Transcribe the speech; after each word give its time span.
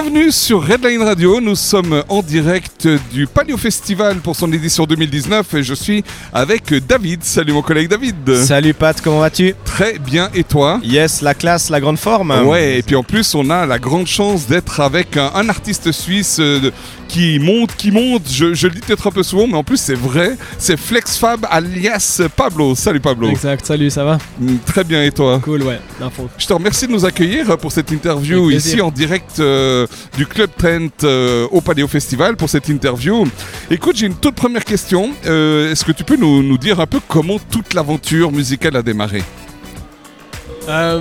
Bienvenue 0.00 0.30
sur 0.30 0.64
Redline 0.64 1.02
Radio, 1.02 1.40
nous 1.40 1.56
sommes 1.56 2.04
en 2.08 2.22
direct 2.22 2.86
du 3.12 3.26
Palio 3.26 3.56
Festival 3.56 4.18
pour 4.18 4.36
son 4.36 4.52
édition 4.52 4.84
2019 4.84 5.54
et 5.54 5.62
je 5.64 5.74
suis 5.74 6.04
avec 6.32 6.72
David. 6.86 7.24
Salut 7.24 7.52
mon 7.52 7.62
collègue 7.62 7.88
David. 7.88 8.36
Salut 8.36 8.74
Pat, 8.74 9.00
comment 9.00 9.18
vas-tu? 9.18 9.56
Très 9.64 9.98
bien. 9.98 10.30
Et 10.34 10.44
toi? 10.44 10.78
Yes, 10.84 11.20
la 11.20 11.34
classe, 11.34 11.68
la 11.68 11.80
grande 11.80 11.98
forme. 11.98 12.30
Ouais, 12.46 12.78
et 12.78 12.82
puis 12.82 12.94
en 12.94 13.02
plus 13.02 13.34
on 13.34 13.50
a 13.50 13.66
la 13.66 13.80
grande 13.80 14.06
chance 14.06 14.46
d'être 14.46 14.78
avec 14.78 15.16
un, 15.16 15.32
un 15.34 15.48
artiste 15.48 15.90
suisse 15.90 16.36
euh, 16.38 16.70
qui 17.08 17.40
monte, 17.40 17.74
qui 17.74 17.90
monte, 17.90 18.22
je, 18.30 18.54
je 18.54 18.68
le 18.68 18.74
dis 18.74 18.80
peut-être 18.80 19.08
un 19.08 19.10
peu 19.10 19.24
souvent 19.24 19.48
mais 19.48 19.56
en 19.56 19.64
plus 19.64 19.78
c'est 19.80 19.94
vrai, 19.96 20.36
c'est 20.58 20.76
FlexFab 20.78 21.44
alias 21.50 22.20
Pablo. 22.36 22.76
Salut 22.76 23.00
Pablo. 23.00 23.30
Exact, 23.30 23.66
salut, 23.66 23.90
ça 23.90 24.04
va? 24.04 24.18
Mm, 24.38 24.58
Très 24.64 24.84
bien. 24.84 25.02
Et 25.02 25.10
toi? 25.10 25.40
Cool, 25.42 25.64
ouais, 25.64 25.80
d'infos. 25.98 26.28
Je 26.38 26.46
te 26.46 26.52
remercie 26.52 26.86
de 26.86 26.92
nous 26.92 27.04
accueillir 27.04 27.58
pour 27.58 27.72
cette 27.72 27.90
interview 27.90 28.48
ici 28.52 28.80
en 28.80 28.92
direct 28.92 29.40
euh, 29.40 29.87
du 30.16 30.26
Club 30.26 30.50
Trent 30.56 31.04
euh, 31.04 31.46
au 31.50 31.60
Paléo 31.60 31.86
Festival 31.88 32.36
pour 32.36 32.48
cette 32.48 32.68
interview. 32.68 33.26
Écoute, 33.70 33.96
j'ai 33.96 34.06
une 34.06 34.14
toute 34.16 34.34
première 34.34 34.64
question. 34.64 35.10
Euh, 35.26 35.70
Est-ce 35.72 35.84
que 35.84 35.92
tu 35.92 36.04
peux 36.04 36.16
nous, 36.16 36.58
dire 36.58 36.80
un 36.80 36.86
peu 36.86 37.00
comment 37.06 37.38
toute 37.50 37.74
l'aventure 37.74 38.32
musicale 38.32 38.76
a 38.76 38.82
démarré? 38.82 39.22
Euh, 40.68 41.00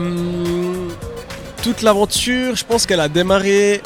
toute 1.64 1.82
l'aventure, 1.82 2.56
je 2.56 2.64
pense 2.64 2.86
qu'elle 2.86 3.00
a 3.02 3.10
démarré 3.10 3.82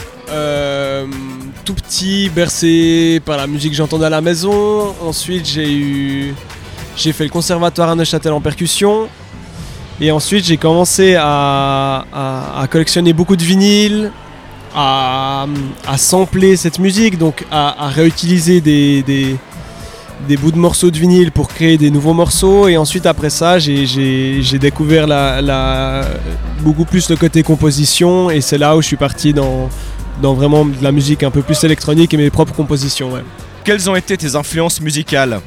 tout 1.65 1.73
petit, 1.73 2.29
bercé 2.33 3.21
par 3.25 3.35
la 3.37 3.47
musique 3.47 3.71
que 3.71 3.77
j'entendais 3.77 4.05
à 4.05 4.09
la 4.09 4.21
maison. 4.21 4.93
Ensuite, 5.01 5.45
j'ai 5.45 5.71
eu, 5.73 6.33
j'ai 6.95 7.11
fait 7.11 7.25
le 7.25 7.29
conservatoire 7.29 7.89
à 7.89 7.95
Neuchâtel 7.95 8.31
en 8.31 8.39
percussion. 8.41 9.09
Et 9.99 10.09
ensuite, 10.09 10.45
j'ai 10.45 10.57
commencé 10.57 11.15
à, 11.15 12.05
à- 12.13 12.61
à 12.61 12.67
collectionner 12.67 13.13
beaucoup 13.13 13.35
de 13.35 13.43
vinyles, 13.43 14.11
à, 14.75 15.45
à 15.87 15.97
sampler 15.97 16.55
cette 16.55 16.79
musique, 16.79 17.17
donc 17.17 17.45
à, 17.51 17.85
à 17.85 17.89
réutiliser 17.89 18.61
des, 18.61 19.01
des, 19.03 19.35
des 20.27 20.37
bouts 20.37 20.51
de 20.51 20.57
morceaux 20.57 20.91
de 20.91 20.97
vinyle 20.97 21.31
pour 21.31 21.47
créer 21.47 21.77
des 21.77 21.89
nouveaux 21.91 22.13
morceaux. 22.13 22.67
Et 22.67 22.77
ensuite, 22.77 23.05
après 23.05 23.29
ça, 23.29 23.59
j'ai- 23.59 23.85
découvert 24.59 25.07
la, 25.07 25.41
la- 25.41 26.05
beaucoup 26.61 26.85
plus 26.85 27.09
le 27.09 27.15
côté 27.15 27.43
composition. 27.43 28.29
Et 28.29 28.41
c'est 28.41 28.57
là 28.57 28.75
où 28.75 28.81
je 28.81 28.87
suis 28.87 28.97
parti 28.97 29.33
dans, 29.33 29.69
dans 30.21 30.33
vraiment 30.33 30.65
de 30.65 30.75
la 30.83 30.91
musique 30.91 31.23
un 31.23 31.31
peu 31.31 31.41
plus 31.41 31.63
électronique 31.63 32.13
et 32.13 32.17
mes 32.17 32.29
propres 32.29 32.53
compositions. 32.53 33.11
ouais. 33.13 33.23
Quelles 33.63 33.89
ont 33.89 33.95
été 33.95 34.17
tes 34.17 34.35
influences 34.35 34.81
musicales 34.81 35.39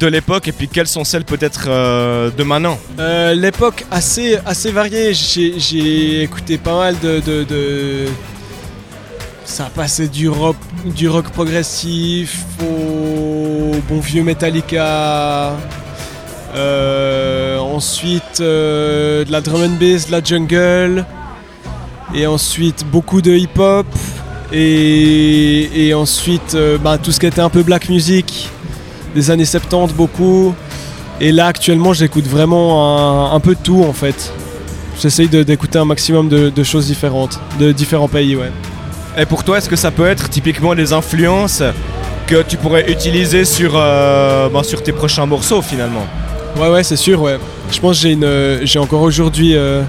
de 0.00 0.06
l'époque 0.06 0.48
et 0.48 0.52
puis 0.52 0.66
quelles 0.66 0.86
sont 0.88 1.04
celles 1.04 1.24
peut-être 1.24 1.66
euh, 1.68 2.30
de 2.36 2.42
maintenant? 2.42 2.78
Euh, 2.98 3.34
L'époque 3.34 3.84
assez, 3.90 4.38
assez 4.46 4.70
variée. 4.72 5.12
J'ai 5.14 5.54
j'ai 5.58 6.22
écouté 6.22 6.56
pas 6.58 6.76
mal 6.78 6.96
de, 7.00 7.20
de- 7.20 7.44
de- 7.44 8.06
Ça 9.44 9.70
passait 9.74 10.08
du 10.08 10.28
rock, 10.28 10.56
du 10.86 11.08
rock 11.08 11.28
progressif 11.30 12.44
au 12.62 13.76
bon 13.88 14.00
vieux 14.00 14.22
Metallica. 14.22 15.52
Euh, 16.56 17.58
ensuite, 17.58 18.40
euh, 18.40 19.24
de 19.24 19.30
la 19.30 19.40
drum 19.42 19.62
and 19.62 19.76
bass, 19.78 20.06
de 20.06 20.12
la 20.12 20.22
jungle. 20.24 21.04
Et 22.14 22.26
ensuite, 22.26 22.86
beaucoup 22.90 23.20
de 23.20 23.32
hip-hop. 23.32 23.86
Et, 24.52 25.88
et 25.88 25.94
ensuite, 25.94 26.54
euh, 26.54 26.78
bah, 26.78 26.96
tout 26.96 27.12
ce 27.12 27.20
qui 27.20 27.26
était 27.26 27.40
un 27.40 27.50
peu 27.50 27.62
black 27.62 27.90
music 27.90 28.48
des 29.14 29.30
années 29.30 29.44
70, 29.44 29.92
beaucoup. 29.94 30.54
Et 31.20 31.32
là, 31.32 31.46
actuellement, 31.46 31.92
j'écoute 31.92 32.26
vraiment 32.26 33.32
un, 33.32 33.40
peu 33.40 33.54
tout 33.60 33.84
en 33.84 33.92
fait. 33.92 34.32
J'essaye 35.00 35.28
d'écouter 35.28 35.78
un 35.78 35.84
maximum 35.84 36.28
de 36.28 36.62
choses 36.64 36.86
différentes, 36.86 37.38
de 37.60 37.72
différents 37.72 38.08
pays, 38.08 38.36
ouais. 38.36 38.50
Et 39.16 39.26
pour 39.26 39.44
toi, 39.44 39.58
est-ce 39.58 39.68
que 39.68 39.76
ça 39.76 39.92
peut 39.92 40.06
être 40.06 40.28
typiquement 40.28 40.74
des 40.74 40.92
influences 40.92 41.62
que 42.26 42.42
tu 42.42 42.56
pourrais 42.56 42.90
utiliser 42.90 43.44
sur, 43.44 43.74
euh, 43.76 44.48
ben, 44.48 44.62
sur 44.64 44.82
tes 44.82 44.92
prochains 44.92 45.26
morceaux 45.26 45.62
finalement 45.62 46.04
Ouais, 46.58 46.68
ouais, 46.68 46.82
c'est 46.82 46.96
sûr, 46.96 47.20
ouais. 47.22 47.38
Je 47.70 47.78
pense 47.80 48.02
que 48.02 48.08
j'ai 48.08 48.18
euh, 48.20 48.82
encore 48.82 49.02
aujourd'hui 49.02 49.54
euh, 49.54 49.82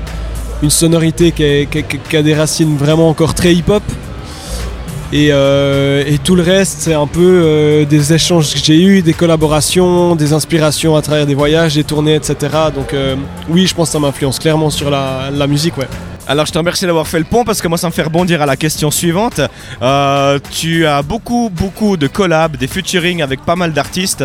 une 0.62 0.70
sonorité 0.70 1.32
qui, 1.32 2.16
a 2.16 2.22
des 2.22 2.36
racines 2.36 2.78
vraiment 2.78 3.10
encore 3.10 3.34
très 3.34 3.54
hip-hop. 3.54 3.84
Et, 5.12 5.32
tout 6.24 6.36
le 6.36 6.44
reste, 6.44 6.78
c'est 6.82 6.94
un 6.94 7.08
peu 7.08 7.86
des 7.90 8.14
échanges 8.14 8.54
que 8.54 8.60
j'ai 8.60 8.82
eus, 8.82 9.02
des 9.02 9.14
collaborations, 9.14 10.16
des 10.16 10.34
inspirations 10.34 10.96
à 10.96 11.02
travers 11.02 11.26
des 11.26 11.36
voyages, 11.36 11.76
des 11.76 11.84
tournées, 11.84 12.16
etc. 12.16 12.36
Donc 12.76 12.94
oui, 13.48 13.66
je 13.66 13.74
pense 13.74 13.90
que 13.90 13.94
ça 13.94 14.00
m'influence 14.00 14.40
clairement 14.40 14.70
sur 14.70 14.90
la, 14.90 15.30
la 15.32 15.48
musique, 15.48 15.78
ouais. 15.78 15.88
Alors 16.28 16.48
je 16.48 16.52
te 16.52 16.58
remercie 16.58 16.88
d'avoir 16.88 17.08
fait 17.08 17.20
le 17.20 17.26
pont 17.26 17.44
parce 17.44 17.62
que 17.62 17.68
moi 17.68 17.78
ça 17.78 17.88
me 17.88 17.92
fait 17.94 18.02
rebondir 18.02 18.42
à 18.42 18.48
la 18.48 18.56
question 18.56 18.90
suivante. 18.90 19.42
Euh, 19.84 20.40
tu 20.50 20.88
as 20.88 21.04
beaucoup 21.04 21.52
beaucoup 21.54 21.98
de 21.98 22.08
collabs, 22.08 22.58
des 22.58 22.68
featuring 22.68 23.22
avec 23.22 23.42
pas 23.46 23.56
mal 23.56 23.74
d'artistes. 23.74 24.24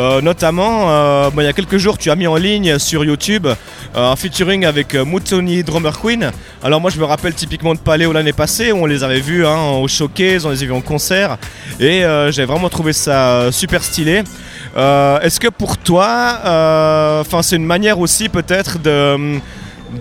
Euh, 0.00 0.20
notamment, 0.20 0.90
euh, 0.90 1.30
il 1.36 1.44
y 1.44 1.46
a 1.46 1.52
quelques 1.52 1.76
jours, 1.76 1.96
tu 1.96 2.10
as 2.10 2.16
mis 2.16 2.26
en 2.26 2.34
ligne 2.34 2.78
sur 2.78 3.04
YouTube 3.04 3.46
un 3.94 4.16
featuring 4.16 4.64
avec 4.64 4.94
Mutoni 4.94 5.62
Drummer 5.62 5.96
Queen. 6.00 6.32
Alors 6.62 6.80
moi, 6.80 6.90
je 6.90 6.98
me 6.98 7.04
rappelle 7.04 7.34
typiquement 7.34 7.74
de 7.74 7.78
Paléo 7.78 8.12
l'année 8.12 8.32
passée 8.32 8.72
on 8.72 8.86
les 8.86 9.04
avait 9.04 9.20
vus 9.20 9.46
hein, 9.46 9.78
au 9.80 9.86
showcase, 9.86 10.44
on 10.44 10.50
les 10.50 10.62
a 10.64 10.66
vus 10.66 10.72
en 10.72 10.80
concert, 10.80 11.38
et 11.78 12.02
j'ai 12.30 12.44
vraiment 12.44 12.68
trouvé 12.68 12.92
ça 12.92 13.50
super 13.52 13.84
stylé. 13.84 14.22
Est-ce 14.76 15.38
que 15.38 15.48
pour 15.48 15.78
toi, 15.78 17.22
c'est 17.42 17.56
une 17.56 17.64
manière 17.64 18.00
aussi 18.00 18.28
peut-être 18.28 18.82
de 18.82 19.16
de, 19.28 19.40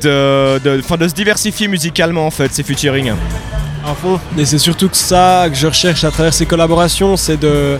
de, 0.01 0.81
'fin, 0.81 0.97
de 0.97 1.07
se 1.07 1.13
diversifier 1.13 1.67
musicalement 1.67 2.25
en 2.27 2.31
fait, 2.31 2.53
ces 2.53 2.63
featuring. 2.63 3.13
Et 4.37 4.45
c'est 4.45 4.57
surtout 4.57 4.89
que 4.89 4.97
ça 4.97 5.45
que 5.49 5.55
je 5.55 5.67
recherche 5.67 6.03
à 6.03 6.11
travers 6.11 6.33
ces 6.33 6.45
collaborations, 6.45 7.15
c'est 7.15 7.37
de 7.37 7.77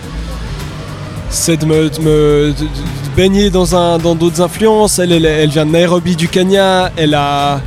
c'est 1.29 1.57
de 1.57 1.65
me, 1.65 1.89
de 1.89 1.99
me- 1.99 2.53
de- 2.57 2.63
de 2.63 3.15
baigner 3.15 3.49
dans 3.49 3.75
un 3.75 3.97
dans 3.97 4.15
d'autres 4.15 4.41
influences. 4.41 4.99
Elle, 4.99 5.11
elle, 5.11 5.25
elle 5.25 5.49
vient 5.49 5.65
de 5.65 5.71
Nairobi 5.71 6.15
du 6.15 6.29
Kenya. 6.29 6.91
Elle 6.95 7.13
a 7.13 7.59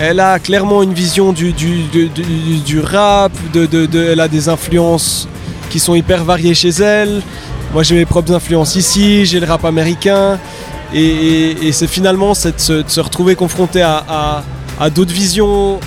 elle 0.00 0.20
a 0.20 0.38
clairement 0.38 0.82
une 0.82 0.94
vision 0.94 1.34
du, 1.34 1.52
du, 1.52 1.82
du, 1.92 2.08
du- 2.08 2.58
du 2.64 2.80
rap. 2.80 3.32
De, 3.52 3.66
de- 3.66 3.84
de- 3.84 4.02
elle 4.12 4.20
a 4.20 4.28
des 4.28 4.48
influences 4.48 5.28
qui 5.68 5.78
sont 5.78 5.94
hyper 5.94 6.24
variées 6.24 6.54
chez 6.54 6.70
elle. 6.70 7.20
Moi 7.74 7.82
j'ai 7.82 7.94
mes 7.96 8.06
propres 8.06 8.32
influences 8.32 8.76
ici. 8.76 9.26
J'ai 9.26 9.40
le 9.40 9.46
rap 9.46 9.64
américain. 9.66 10.38
Et, 10.94 11.72
c'est 11.72 11.86
finalement 11.86 12.32
de, 12.32 12.52
se, 12.56 13.00
retrouver 13.00 13.34
confronté 13.34 13.82
à, 13.82 14.42
d'autres 14.94 15.12
visions 15.12 15.76
de 15.76 15.80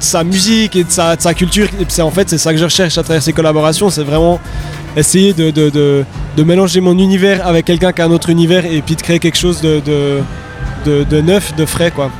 sa 0.00 0.24
musique 0.24 0.76
et 0.76 0.84
de 0.84 0.90
sa, 0.90 1.16
culture. 1.34 1.68
Et 1.80 2.02
en 2.02 2.10
fait 2.10 2.28
c'est 2.28 2.38
ça 2.38 2.52
que 2.52 2.58
je 2.58 2.64
recherche 2.64 2.98
à 2.98 3.02
travers 3.02 3.22
ces 3.22 3.32
collaborations, 3.32 3.90
c'est 3.90 4.04
vraiment 4.04 4.38
essayer 4.96 5.32
de, 5.32 6.04
mélanger 6.38 6.80
mon 6.80 6.98
univers 6.98 7.46
avec 7.46 7.64
quelqu'un 7.64 7.92
qui 7.92 8.02
a 8.02 8.04
un 8.04 8.10
autre 8.10 8.30
univers 8.30 8.64
et 8.66 8.82
puis 8.82 8.96
de 8.96 9.02
créer 9.02 9.18
quelque 9.18 9.38
chose 9.38 9.60
de- 9.60 9.82
de 10.84 11.20
neuf, 11.20 11.54
de 11.56 11.64
frais 11.64 11.90
quoi. 11.90 12.10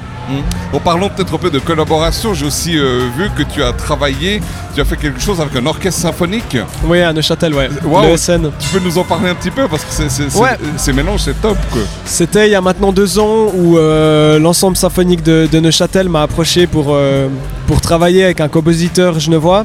En 0.73 0.79
parlant 0.81 1.09
peut-être 1.09 1.35
un 1.35 1.39
peu 1.39 1.51
de 1.51 1.59
collaboration, 1.59 2.33
j'ai 2.33 2.47
aussi 2.47 2.79
euh, 2.79 3.09
vu 3.17 3.29
que 3.37 3.43
tu 3.43 3.63
as 3.63 3.73
travaillé, 3.73 4.41
tu 4.75 4.81
as 4.81 4.85
fait 4.85 4.97
quelque 4.97 5.21
chose 5.21 5.41
avec 5.41 5.55
un 5.57 5.67
orchestre 5.67 6.01
symphonique. 6.01 6.57
Oui, 6.85 7.03
à 7.03 7.13
Neuchâtel, 7.13 7.55
ouais. 7.55 7.69
Wow. 7.85 8.07
Le 8.07 8.17
SN. 8.17 8.51
Tu 8.59 8.69
peux 8.69 8.81
nous 8.81 8.97
en 8.99 9.05
parler 9.05 9.29
un 9.31 9.35
petit 9.35 9.51
peu 9.51 9.69
parce 9.69 9.85
que 9.85 9.91
c'est, 10.09 10.35
Ouais. 10.39 10.57
c'est 10.77 11.41
top. 11.41 11.57
C'était 12.05 12.49
il 12.49 12.53
y 12.53 12.55
a 12.55 12.61
maintenant 12.61 12.93
deux 12.93 13.19
ans 13.19 13.49
où 13.55 13.77
euh, 13.77 14.39
l'ensemble 14.39 14.77
symphonique 14.77 15.23
de, 15.23 15.49
de 15.51 15.61
Neuchâtel 15.61 16.09
m'a 16.09 16.23
approché 16.23 16.67
pour, 16.67 16.87
euh, 16.91 17.29
pour 17.67 17.81
travailler 17.81 18.25
avec 18.25 18.41
un 18.41 18.49
compositeur 18.49 19.19
genevois. 19.21 19.65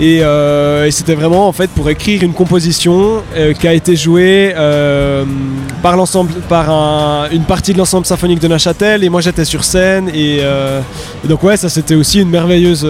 Et, 0.00 0.20
euh, 0.22 0.86
et 0.86 0.90
c'était 0.90 1.14
vraiment 1.14 1.46
en 1.46 1.52
fait 1.52 1.68
pour 1.70 1.90
écrire 1.90 2.22
une 2.22 2.32
composition 2.32 3.22
euh, 3.36 3.52
qui 3.52 3.68
a 3.68 3.74
été 3.74 3.96
jouée 3.96 4.52
euh, 4.56 5.24
par 5.82 5.94
l'ensemble, 5.96 6.32
par 6.48 6.70
un- 6.70 7.28
une 7.30 7.42
partie 7.44 7.74
de 7.74 7.78
l'ensemble 7.78 8.06
symphonique 8.06 8.40
de 8.40 8.48
Neuchâtel. 8.48 9.04
Et 9.04 9.10
moi 9.10 9.20
j'étais 9.20 9.44
sur 9.44 9.62
scène 9.62 10.08
et, 10.14 10.38
et 10.38 11.28
donc 11.28 11.42
ouais, 11.42 11.56
ça 11.58 11.68
c'était 11.68 11.94
aussi 11.96 12.20
une 12.20 12.30
merveilleuse 12.30 12.86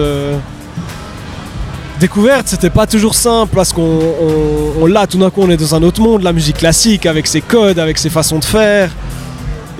découverte. 1.99 2.47
C'était 2.47 2.69
pas 2.69 2.87
toujours 2.87 3.15
simple 3.15 3.53
parce 3.55 3.73
qu'on 3.73 3.81
on, 3.81 4.81
on- 4.83 4.85
là 4.85 5.05
tout 5.07 5.17
d'un 5.17 5.29
coup 5.29 5.41
on 5.43 5.49
est 5.49 5.57
dans 5.57 5.75
un 5.75 5.83
autre 5.83 6.01
monde, 6.01 6.23
la 6.23 6.33
musique 6.33 6.57
classique 6.57 7.05
avec 7.05 7.27
ses 7.27 7.41
codes, 7.41 7.79
avec 7.79 7.97
ses 7.97 8.09
façons 8.09 8.39
de 8.39 8.45
faire. 8.45 8.89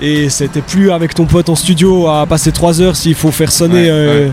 Et 0.00 0.28
c'était 0.30 0.60
plus 0.62 0.90
avec 0.90 1.14
ton 1.14 1.26
pote 1.26 1.48
en 1.48 1.54
studio 1.54 2.08
à 2.08 2.26
passer 2.26 2.50
trois 2.52 2.80
heures 2.80 2.96
s'il 2.96 3.14
faut 3.14 3.30
faire 3.30 3.52
sonner 3.52 3.84
Ouais, 3.84 3.88
euh, 3.90 4.28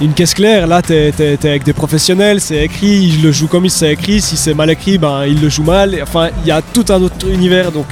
une 0.00 0.12
caisse 0.12 0.34
claire. 0.34 0.66
Là, 0.66 0.82
t'es 0.82 1.12
t'es 1.12 1.48
avec 1.48 1.64
des 1.64 1.72
professionnels, 1.72 2.40
c'est 2.40 2.64
écrit, 2.64 3.12
il 3.14 3.22
le 3.22 3.32
joue 3.32 3.46
comme 3.46 3.64
il 3.64 3.70
s'est 3.70 3.92
écrit. 3.92 4.20
Si 4.20 4.36
c'est 4.36 4.54
mal 4.54 4.70
écrit, 4.70 4.98
ben 4.98 5.24
il 5.26 5.40
le 5.40 5.48
joue 5.48 5.62
mal. 5.62 5.98
Enfin, 6.02 6.28
il 6.42 6.48
y 6.48 6.50
a 6.50 6.62
tout 6.62 6.84
un 6.88 7.02
autre 7.02 7.28
univers. 7.28 7.72
Donc, 7.72 7.86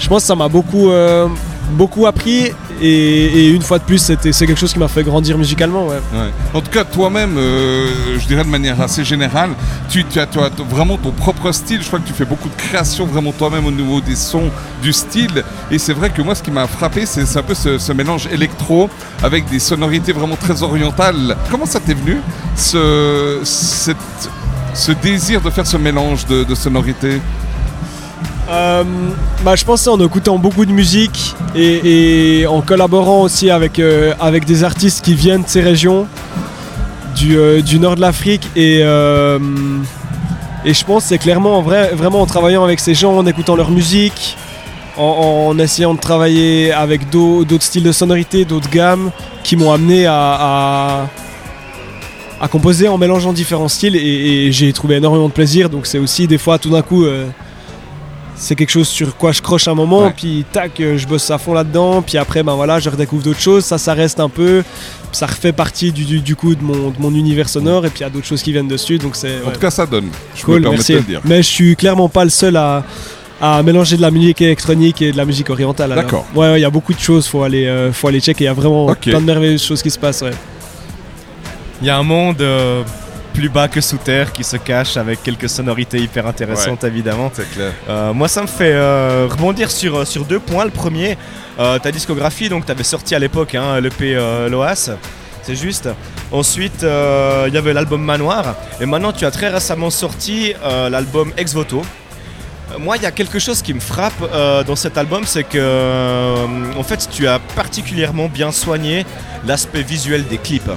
je 0.00 0.08
pense 0.08 0.22
que 0.22 0.26
ça 0.26 0.34
m'a 0.34 0.48
beaucoup, 0.48 0.90
euh, 0.90 1.28
beaucoup 1.72 2.06
appris. 2.06 2.52
Et, 2.84 3.48
une 3.50 3.62
fois 3.62 3.78
de 3.78 3.84
plus, 3.84 3.98
c'était- 3.98 4.32
c'est 4.32 4.44
quelque 4.46 4.58
chose 4.58 4.72
qui 4.72 4.80
m'a 4.80 4.88
fait 4.88 5.04
grandir 5.04 5.38
musicalement. 5.38 5.86
Ouais. 5.86 6.00
En 6.52 6.60
tout 6.60 6.70
cas, 6.70 6.82
toi-même, 6.84 7.36
euh, 7.38 7.86
je 8.18 8.26
dirais 8.26 8.42
de 8.42 8.48
manière 8.48 8.80
assez 8.80 9.04
générale, 9.04 9.50
tu, 9.88 10.04
as, 10.18 10.26
vraiment 10.68 10.96
ton 10.96 11.12
propre 11.12 11.52
style. 11.52 11.80
Je 11.80 11.86
crois 11.86 12.00
que 12.00 12.06
tu 12.06 12.12
fais 12.12 12.24
beaucoup 12.24 12.48
de 12.48 12.56
création 12.56 13.06
vraiment 13.06 13.30
toi-même 13.30 13.66
au 13.66 13.70
niveau 13.70 14.00
des 14.00 14.16
sons, 14.16 14.50
du 14.82 14.92
style. 14.92 15.44
Et 15.70 15.78
c'est 15.78 15.92
vrai 15.92 16.10
que 16.10 16.20
moi, 16.22 16.34
ce 16.34 16.42
qui 16.42 16.50
m'a 16.50 16.66
frappé, 16.66 17.06
c'est 17.06 17.36
un 17.36 17.42
peu 17.42 17.54
ce, 17.54 17.92
mélange 17.92 18.26
électro 18.32 18.90
avec 19.22 19.48
des 19.48 19.60
sonorités 19.60 20.12
vraiment 20.12 20.36
très 20.36 20.62
orientales. 20.62 21.36
Comment 21.50 21.66
ça 21.66 21.78
t'est 21.78 21.94
venu, 21.94 22.20
ce 22.56 23.38
désir 25.02 25.40
de 25.40 25.50
faire 25.50 25.66
ce 25.66 25.76
mélange 25.76 26.26
de, 26.26 26.42
de 26.42 26.54
sonorités? 26.56 27.20
Euh, 28.52 28.84
bah, 29.44 29.56
je 29.56 29.64
pensais 29.64 29.88
en 29.88 29.98
écoutant 29.98 30.36
beaucoup 30.36 30.66
de 30.66 30.72
musique 30.72 31.34
et, 31.56 32.44
en 32.46 32.60
collaborant 32.60 33.22
aussi 33.22 33.50
avec, 33.50 33.78
euh, 33.78 34.12
avec 34.20 34.44
des 34.44 34.62
artistes 34.62 35.02
qui 35.02 35.14
viennent 35.14 35.42
de 35.42 35.48
ces 35.48 35.62
régions, 35.62 36.06
du, 37.16 37.38
euh, 37.38 37.62
du 37.62 37.78
nord 37.78 37.96
de 37.96 38.02
l'Afrique. 38.02 38.46
Et, 38.54 38.80
et 38.80 40.74
je 40.74 40.84
pense 40.84 41.04
c'est 41.04 41.18
clairement 41.18 41.56
en 41.58 41.62
vrai, 41.62 41.92
vraiment 41.94 42.20
en 42.20 42.26
travaillant 42.26 42.62
avec 42.62 42.78
ces 42.78 42.94
gens, 42.94 43.16
en 43.16 43.26
écoutant 43.26 43.56
leur 43.56 43.70
musique, 43.70 44.36
en, 44.98 45.58
essayant 45.58 45.94
de 45.94 46.00
travailler 46.00 46.72
avec 46.72 47.08
d'au- 47.08 47.44
d'autres 47.44 47.64
styles 47.64 47.82
de 47.84 47.92
sonorité, 47.92 48.44
d'autres 48.44 48.70
gammes, 48.70 49.10
qui 49.44 49.56
m'ont 49.56 49.72
amené 49.72 50.04
à, 50.06 51.08
à, 52.38 52.48
composer 52.48 52.86
en 52.86 52.98
mélangeant 52.98 53.32
différents 53.32 53.68
styles. 53.68 53.96
Et, 53.96 54.52
j'ai 54.52 54.70
trouvé 54.74 54.96
énormément 54.96 55.28
de 55.28 55.32
plaisir. 55.32 55.70
Donc 55.70 55.86
c'est 55.86 55.98
aussi 55.98 56.26
des 56.26 56.36
fois 56.38 56.58
tout 56.58 56.68
d'un 56.68 56.82
coup. 56.82 57.06
C'est 58.34 58.54
quelque 58.56 58.70
chose 58.70 58.88
sur 58.88 59.16
quoi 59.16 59.32
je 59.32 59.40
croche 59.42 59.68
un 59.68 59.74
moment, 59.74 60.04
Ouais. 60.04 60.14
puis 60.16 60.44
tac, 60.52 60.80
euh, 60.80 60.96
je 60.98 61.06
bosse 61.06 61.30
à 61.30 61.38
fond 61.38 61.52
là-dedans, 61.54 62.02
puis 62.02 62.18
après, 62.18 62.42
ben 62.42 62.54
voilà, 62.54 62.80
je 62.80 62.88
redécouvre 62.90 63.22
d'autres 63.22 63.40
choses, 63.40 63.64
ça, 63.64 63.78
ça 63.78 63.94
reste 63.94 64.18
un 64.20 64.28
peu, 64.28 64.62
ça 65.12 65.26
refait 65.26 65.52
partie 65.52 65.92
du, 65.92 66.04
du, 66.04 66.20
du 66.20 66.34
coup 66.34 66.54
de 66.54 66.62
mon, 66.62 66.90
de 66.90 66.98
mon 66.98 67.14
univers 67.14 67.48
sonore, 67.48 67.86
et 67.86 67.90
puis 67.90 68.00
il 68.00 68.02
y 68.02 68.06
a 68.06 68.10
d'autres 68.10 68.26
choses 68.26 68.42
qui 68.42 68.52
viennent 68.52 68.68
dessus, 68.68 68.98
donc 68.98 69.14
c'est 69.16 69.42
En 69.42 69.48
ouais, 69.48 69.52
tout 69.52 69.60
cas, 69.60 69.70
ça 69.70 69.86
donne. 69.86 70.08
Je 70.34 70.40
me 70.40 70.44
cool, 70.44 70.62
permets 70.62 70.76
merci. 70.76 70.92
de 70.94 70.98
te 70.98 71.02
le 71.02 71.08
dire. 71.08 71.20
Mais 71.24 71.36
je 71.42 71.48
suis 71.48 71.76
clairement 71.76 72.08
pas 72.08 72.24
le 72.24 72.30
seul 72.30 72.56
à, 72.56 72.84
à 73.40 73.62
mélanger 73.62 73.96
de 73.96 74.02
la 74.02 74.10
musique 74.10 74.40
électronique 74.40 75.02
et 75.02 75.12
de 75.12 75.16
la 75.16 75.24
musique 75.24 75.50
orientale. 75.50 75.94
D'accord. 75.94 76.26
Ouais, 76.34 76.52
ouais, 76.52 76.58
il 76.58 76.62
y 76.62 76.66
a 76.66 76.70
beaucoup 76.70 76.94
de 76.94 77.00
choses, 77.00 77.26
faut 77.26 77.42
aller, 77.42 77.66
euh, 77.66 77.92
faut 77.92 78.08
aller 78.08 78.20
checker, 78.20 78.44
il 78.44 78.46
y 78.46 78.50
a 78.50 78.54
vraiment 78.54 78.92
plein 78.94 79.20
de 79.20 79.26
merveilleuses 79.26 79.62
choses 79.64 79.82
qui 79.82 79.90
se 79.90 79.98
passent, 79.98 80.22
ouais. 80.22 80.30
Il 81.80 81.86
y 81.86 81.90
a 81.90 81.98
un 81.98 82.02
monde 82.04 82.40
euh, 82.40 82.82
plus 83.32 83.48
bas 83.48 83.68
que 83.68 83.80
sous 83.80 83.98
terre 83.98 84.32
qui 84.32 84.44
se 84.44 84.56
cache 84.56 84.96
avec 84.96 85.22
quelques 85.22 85.48
sonorités 85.48 85.98
hyper 85.98 86.26
intéressantes 86.26 86.84
évidemment. 86.84 87.30
C'est 87.32 87.50
clair. 87.50 87.72
Euh, 87.88 88.12
moi, 88.12 88.28
ça 88.28 88.42
me 88.42 88.46
fait 88.46 88.72
euh, 88.72 89.26
rebondir 89.30 89.70
sur, 89.70 89.96
euh, 89.98 90.04
sur 90.04 90.24
deux 90.24 90.38
points. 90.40 90.64
Le 90.64 90.70
premier, 90.70 91.16
euh, 91.58 91.78
ta 91.78 91.90
discographie, 91.90 92.48
donc 92.48 92.66
tu 92.66 92.72
avais 92.72 92.84
sorti 92.84 93.14
à 93.14 93.18
l'époque 93.18 93.54
hein, 93.54 93.80
l'EP 93.80 94.14
Loas, 94.50 94.90
c'est 95.42 95.56
juste. 95.56 95.88
Ensuite, 96.30 96.82
il 96.82 97.54
y 97.54 97.56
avait 97.56 97.72
l'album 97.72 98.02
Manoir. 98.02 98.54
Et 98.80 98.86
maintenant, 98.86 99.12
tu 99.12 99.24
as 99.26 99.30
très 99.30 99.48
récemment 99.48 99.90
sorti 99.90 100.54
l'album 100.90 101.32
Ex 101.36 101.52
Voto. 101.54 101.82
Moi, 102.78 102.96
il 102.96 103.02
y 103.02 103.06
a 103.06 103.10
quelque 103.10 103.38
chose 103.38 103.60
qui 103.62 103.74
me 103.74 103.80
frappe 103.80 104.14
euh, 104.32 104.64
dans 104.64 104.76
cet 104.76 104.96
album, 104.96 105.24
c'est 105.26 105.44
que, 105.44 105.58
euh, 105.58 106.46
en 106.76 106.82
fait, 106.82 107.08
tu 107.10 107.26
as 107.28 107.38
particulièrement 107.38 108.28
bien 108.28 108.50
soigné 108.50 109.04
l'aspect 109.46 109.82
visuel 109.82 110.24
des 110.26 110.38
clips. 110.38 110.70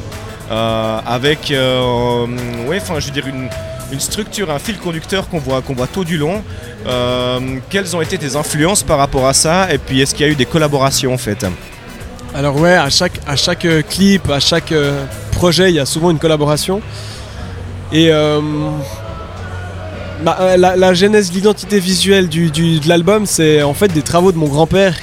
Euh, 0.51 0.99
avec, 1.05 1.49
euh, 1.51 2.27
enfin, 2.75 2.99
je 2.99 3.07
veux 3.07 3.11
dire, 3.11 3.25
une, 3.27 3.49
structure, 3.99 4.51
un 4.51 4.59
fil 4.59 4.77
conducteur 4.77 5.29
qu'on 5.29 5.39
voit, 5.39 5.61
voit 5.67 5.87
tout 5.87 6.03
du 6.03 6.17
long. 6.17 6.43
Euh, 6.85 7.39
quelles 7.69 7.95
ont 7.95 8.01
été 8.01 8.17
tes 8.17 8.35
influences 8.35 8.83
par 8.83 8.97
rapport 8.97 9.25
à 9.25 9.33
ça 9.33 9.73
Et 9.73 9.77
puis, 9.77 10.01
est-ce 10.01 10.13
qu'il 10.13 10.25
y 10.25 10.29
a 10.29 10.31
eu 10.31 10.35
des 10.35 10.45
collaborations 10.45 11.13
en 11.13 11.17
fait? 11.17 11.45
Alors 12.35 12.59
ouais, 12.59 12.75
à 12.75 12.89
chaque, 12.89 13.19
à 13.25 13.37
chaque 13.37 13.65
clip, 13.89 14.29
à 14.29 14.41
chaque 14.41 14.73
projet, 15.31 15.69
il 15.69 15.75
y 15.75 15.79
a 15.79 15.85
souvent 15.85 16.11
une 16.11 16.19
collaboration. 16.19 16.81
Et 17.93 18.11
bah, 20.21 20.57
la, 20.57 20.75
la 20.75 20.93
genèse, 20.93 21.31
l'identité 21.31 21.79
visuelle 21.79 22.27
de 22.27 22.89
l'album, 22.89 23.25
c'est 23.25 23.63
en 23.63 23.73
fait 23.73 23.87
des 23.87 24.01
travaux 24.01 24.33
de 24.33 24.37
mon 24.37 24.47
grand-père, 24.47 24.95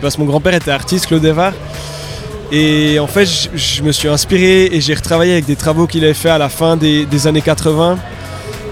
parce 0.00 0.16
que 0.16 0.20
mon 0.20 0.26
grand-père 0.26 0.54
était 0.54 0.70
artiste, 0.70 1.08
Claude 1.08 1.24
Evard. 1.24 1.52
Et 2.52 2.98
en 2.98 3.06
fait, 3.06 3.28
je, 3.54 3.82
me 3.82 3.92
suis 3.92 4.08
inspiré 4.08 4.66
et 4.66 4.80
j'ai 4.80 4.94
retravaillé 4.94 5.32
avec 5.32 5.46
des 5.46 5.56
travaux 5.56 5.86
qu'il 5.86 6.04
avait 6.04 6.14
fait 6.14 6.30
à 6.30 6.38
la 6.38 6.48
fin 6.48 6.76
des, 6.76 7.26
années 7.26 7.42
80, 7.42 7.98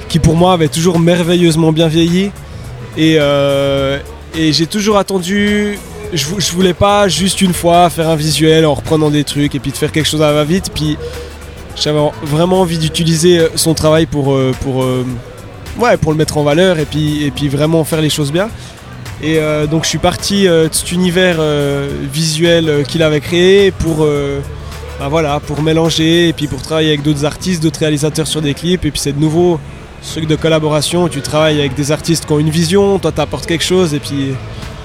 qui 0.09 0.19
pour 0.19 0.35
moi 0.35 0.53
avaient 0.53 0.69
toujours 0.69 0.99
merveilleusement 0.99 1.73
bien 1.73 1.87
vieilli. 1.87 2.33
Et, 2.97 3.17
euh, 3.21 3.99
j'ai 4.35 4.67
toujours 4.67 4.99
attendu 4.99 5.79
je, 6.13 6.25
je 6.39 6.53
voulais 6.53 6.75
pas 6.75 7.09
juste 7.09 7.41
une 7.41 7.53
fois 7.53 7.91
faire 7.91 8.09
un 8.09 8.17
visuel 8.17 8.65
en 8.65 8.75
reprenant 8.75 9.11
des 9.11 9.25
trucs 9.25 9.55
et 9.55 9.59
puis 9.59 9.73
de 9.73 9.77
faire 9.77 9.93
quelque 9.93 10.07
chose 10.09 10.23
à 10.23 10.27
la 10.29 10.33
va-vite. 10.33 10.71
Puis 10.75 10.97
j'avais 11.77 11.99
en- 11.99 12.13
vraiment 12.23 12.61
envie 12.63 12.79
d'utiliser 12.79 13.39
euh, 13.39 13.49
son 13.55 13.75
travail 13.75 14.07
pour, 14.07 14.33
euh, 14.33 14.53
pour, 14.63 14.85
ouais, 15.79 15.97
pour 15.99 16.13
le 16.13 16.19
mettre 16.19 16.37
en 16.39 16.43
valeur 16.43 16.79
et 16.79 16.85
puis, 16.85 17.25
et 17.25 17.31
puis 17.31 17.49
vraiment 17.49 17.85
faire 17.85 18.01
les 18.01 18.11
choses 18.11 18.33
bien. 18.33 18.49
Et 19.23 19.39
euh, 19.39 19.67
donc 19.67 19.85
je 19.85 19.89
suis 19.89 19.99
parti 19.99 20.47
euh, 20.47 20.69
de 20.69 20.75
cet 20.75 20.93
univers 20.93 21.37
euh, 21.41 21.89
visuel 22.13 22.85
qu'il 22.87 23.03
avait 23.03 23.21
créé 23.21 23.73
pour, 23.73 24.07
bah 24.99 25.09
voilà, 25.09 25.41
mélanger 25.63 26.29
et 26.29 26.33
puis 26.33 26.47
pour 26.47 26.63
travailler 26.63 26.89
avec 26.89 27.03
d'autres 27.03 27.25
artistes, 27.25 27.63
d'autres 27.63 27.81
réalisateurs 27.81 28.27
sur 28.27 28.41
des 28.41 28.55
clips. 28.55 28.85
Et 28.85 28.91
puis 28.91 29.01
c'est 29.01 29.13
de 29.13 29.21
nouveau 29.21 29.59
ce 30.01 30.13
truc 30.13 30.29
de 30.29 30.37
collaboration 30.37 31.09
tu 31.09 31.21
travailles 31.21 31.59
avec 31.59 31.75
des 31.75 31.91
artistes 31.91 32.25
qui 32.25 32.33
ont 32.33 32.39
une 32.39 32.51
vision, 32.51 33.01
toi 33.01 33.11
t'apportes 33.11 33.47
quelque 33.47 33.65
chose 33.65 33.95
et 33.95 33.99
puis, 33.99 34.35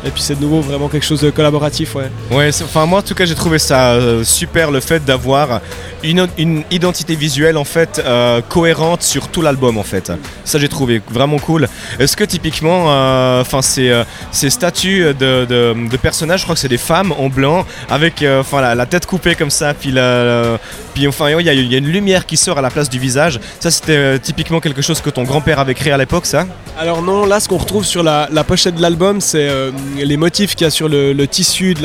et 0.06 0.10
puis 0.10 0.22
c'est 0.22 0.36
de 0.36 0.42
nouveau 0.42 0.62
vraiment 0.62 0.88
quelque 0.90 1.06
chose 1.06 1.22
de 1.22 1.30
collaboratif. 1.30 1.96
Ouais. 1.96 2.10
Ouais, 2.32 2.50
enfin 2.64 2.86
moi 2.86 3.00
en 3.00 3.02
tout 3.02 3.16
cas 3.16 3.26
j'ai 3.26 3.36
trouvé 3.36 3.60
ça 3.60 3.92
euh, 3.94 4.24
super 4.24 4.72
le 4.72 4.80
fait 4.80 5.04
d'avoir 5.04 5.62
une, 6.04 6.28
une 6.38 6.64
identité 6.72 7.16
visuelle 7.16 7.58
en 7.58 7.64
fait 7.64 8.02
euh, 8.06 8.42
cohérente 8.48 9.02
sur 9.04 9.28
tout 9.30 9.42
l'album 9.42 9.78
en 9.78 9.84
fait. 9.84 10.12
Ça 10.46 10.60
j'ai 10.60 10.68
trouvé 10.68 11.02
vraiment 11.10 11.40
cool. 11.40 11.68
Est-ce 12.00 12.18
que 12.18 12.24
typiquement, 12.24 12.86
euh, 12.90 13.42
enfin 13.42 13.62
ces, 13.62 13.90
euh, 13.90 14.04
ces 14.32 14.50
statues 14.50 15.06
de, 15.18 15.46
de- 15.46 15.90
de 15.90 15.98
personnages, 15.98 16.42
je 16.42 16.46
crois 16.46 16.56
que 16.56 16.62
c'est 16.62 16.68
des 16.68 16.78
femmes 16.78 17.14
en 17.14 17.30
blanc 17.30 17.66
avec 17.90 18.24
enfin 18.40 18.62
la, 18.62 18.76
la 18.76 18.86
tête 18.86 19.06
coupée 19.06 19.36
comme 19.36 19.50
ça, 19.50 19.74
puis 19.74 19.92
la- 19.92 20.60
puis 20.94 21.08
enfin 21.08 21.30
il 21.30 21.46
y, 21.46 21.50
a- 21.50 21.54
il 21.54 21.72
y 21.72 21.76
a 21.76 21.78
une 21.78 21.88
lumière 21.88 22.26
qui 22.26 22.38
sort 22.38 22.58
à 22.58 22.62
la 22.62 22.70
place 22.70 22.90
du 22.90 23.00
visage. 23.00 23.40
Ça 23.60 23.72
c'était 23.72 24.20
typiquement 24.20 24.60
quelque 24.60 24.82
chose 24.82 25.00
que 25.02 25.10
ton 25.10 25.24
grand-père 25.24 25.60
avait 25.60 25.74
créé 25.76 25.94
à 25.94 25.98
l'époque, 25.98 26.26
ça? 26.26 26.46
Alors 26.78 27.02
non, 27.02 27.26
là 27.26 27.40
ce 27.40 27.48
qu'on 27.48 27.58
retrouve 27.58 27.86
sur 27.86 28.04
la, 28.04 28.28
la 28.32 28.44
pochette 28.44 28.76
de 28.76 28.82
l'album, 28.82 29.22
c'est 29.22 29.48
les 29.96 30.18
motifs 30.18 30.56
qu'il 30.56 30.66
y 30.66 30.68
a 30.68 30.72
sur 30.72 30.90
le, 30.90 31.26
tissu 31.26 31.76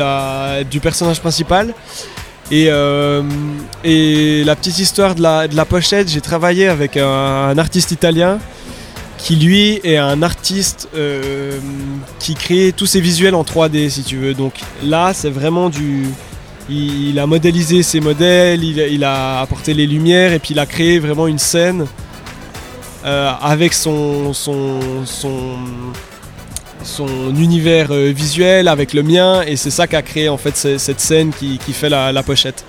du 0.71 0.81
personnage 0.81 1.21
principal. 1.21 1.75
Et, 2.51 2.67
euh, 2.69 3.23
et 3.85 4.43
la 4.45 4.57
petite 4.57 4.79
histoire 4.79 5.15
de 5.15 5.23
la, 5.23 5.65
pochette, 5.65 6.09
j'ai 6.09 6.21
travaillé 6.23 6.69
avec 6.69 6.97
un, 6.97 7.57
artiste 7.59 7.93
italien 7.93 8.39
qui 9.19 9.37
lui 9.37 9.81
est 9.83 9.97
un 9.97 10.23
artiste 10.23 10.89
euh, 10.95 11.59
qui 12.21 12.35
crée 12.35 12.73
tous 12.75 12.87
ses 12.87 13.01
visuels 13.01 13.35
en 13.35 13.43
3D 13.43 13.91
si 13.91 14.03
tu 14.03 14.17
veux. 14.17 14.33
Donc 14.35 14.55
là 14.83 15.13
c'est 15.13 15.31
vraiment 15.31 15.69
du... 15.69 16.07
Il, 16.71 17.19
a 17.19 17.27
modélisé 17.27 17.83
ses 17.83 17.99
modèles, 17.99 18.63
il, 18.63 18.79
a- 18.81 18.87
il 18.87 19.03
a 19.03 19.41
apporté 19.41 19.73
les 19.73 19.87
lumières 19.87 20.33
et 20.35 20.39
puis 20.39 20.51
il 20.53 20.59
a 20.59 20.67
créé 20.67 20.99
vraiment 20.99 21.27
une 21.27 21.39
scène 21.39 21.87
euh, 23.05 23.33
avec 23.41 23.73
son, 23.73 24.33
son, 24.35 24.79
son 25.07 25.57
son 26.83 27.35
univers 27.37 27.89
euh, 27.91 28.13
visuel 28.15 28.69
avec 28.69 28.93
le 28.95 29.03
mien 29.03 29.43
et 29.47 29.57
c'est 29.57 29.71
ça 29.71 29.87
qui 29.87 29.97
a 29.97 30.03
créé 30.03 30.29
en 30.29 30.37
fait 30.39 30.57
ce- 30.57 30.79
cette 30.79 31.01
scène 31.01 31.33
qui, 31.39 31.59
qui 31.59 31.73
fait 31.73 31.89
la, 31.89 32.13
la 32.13 32.23
pochette. 32.23 32.65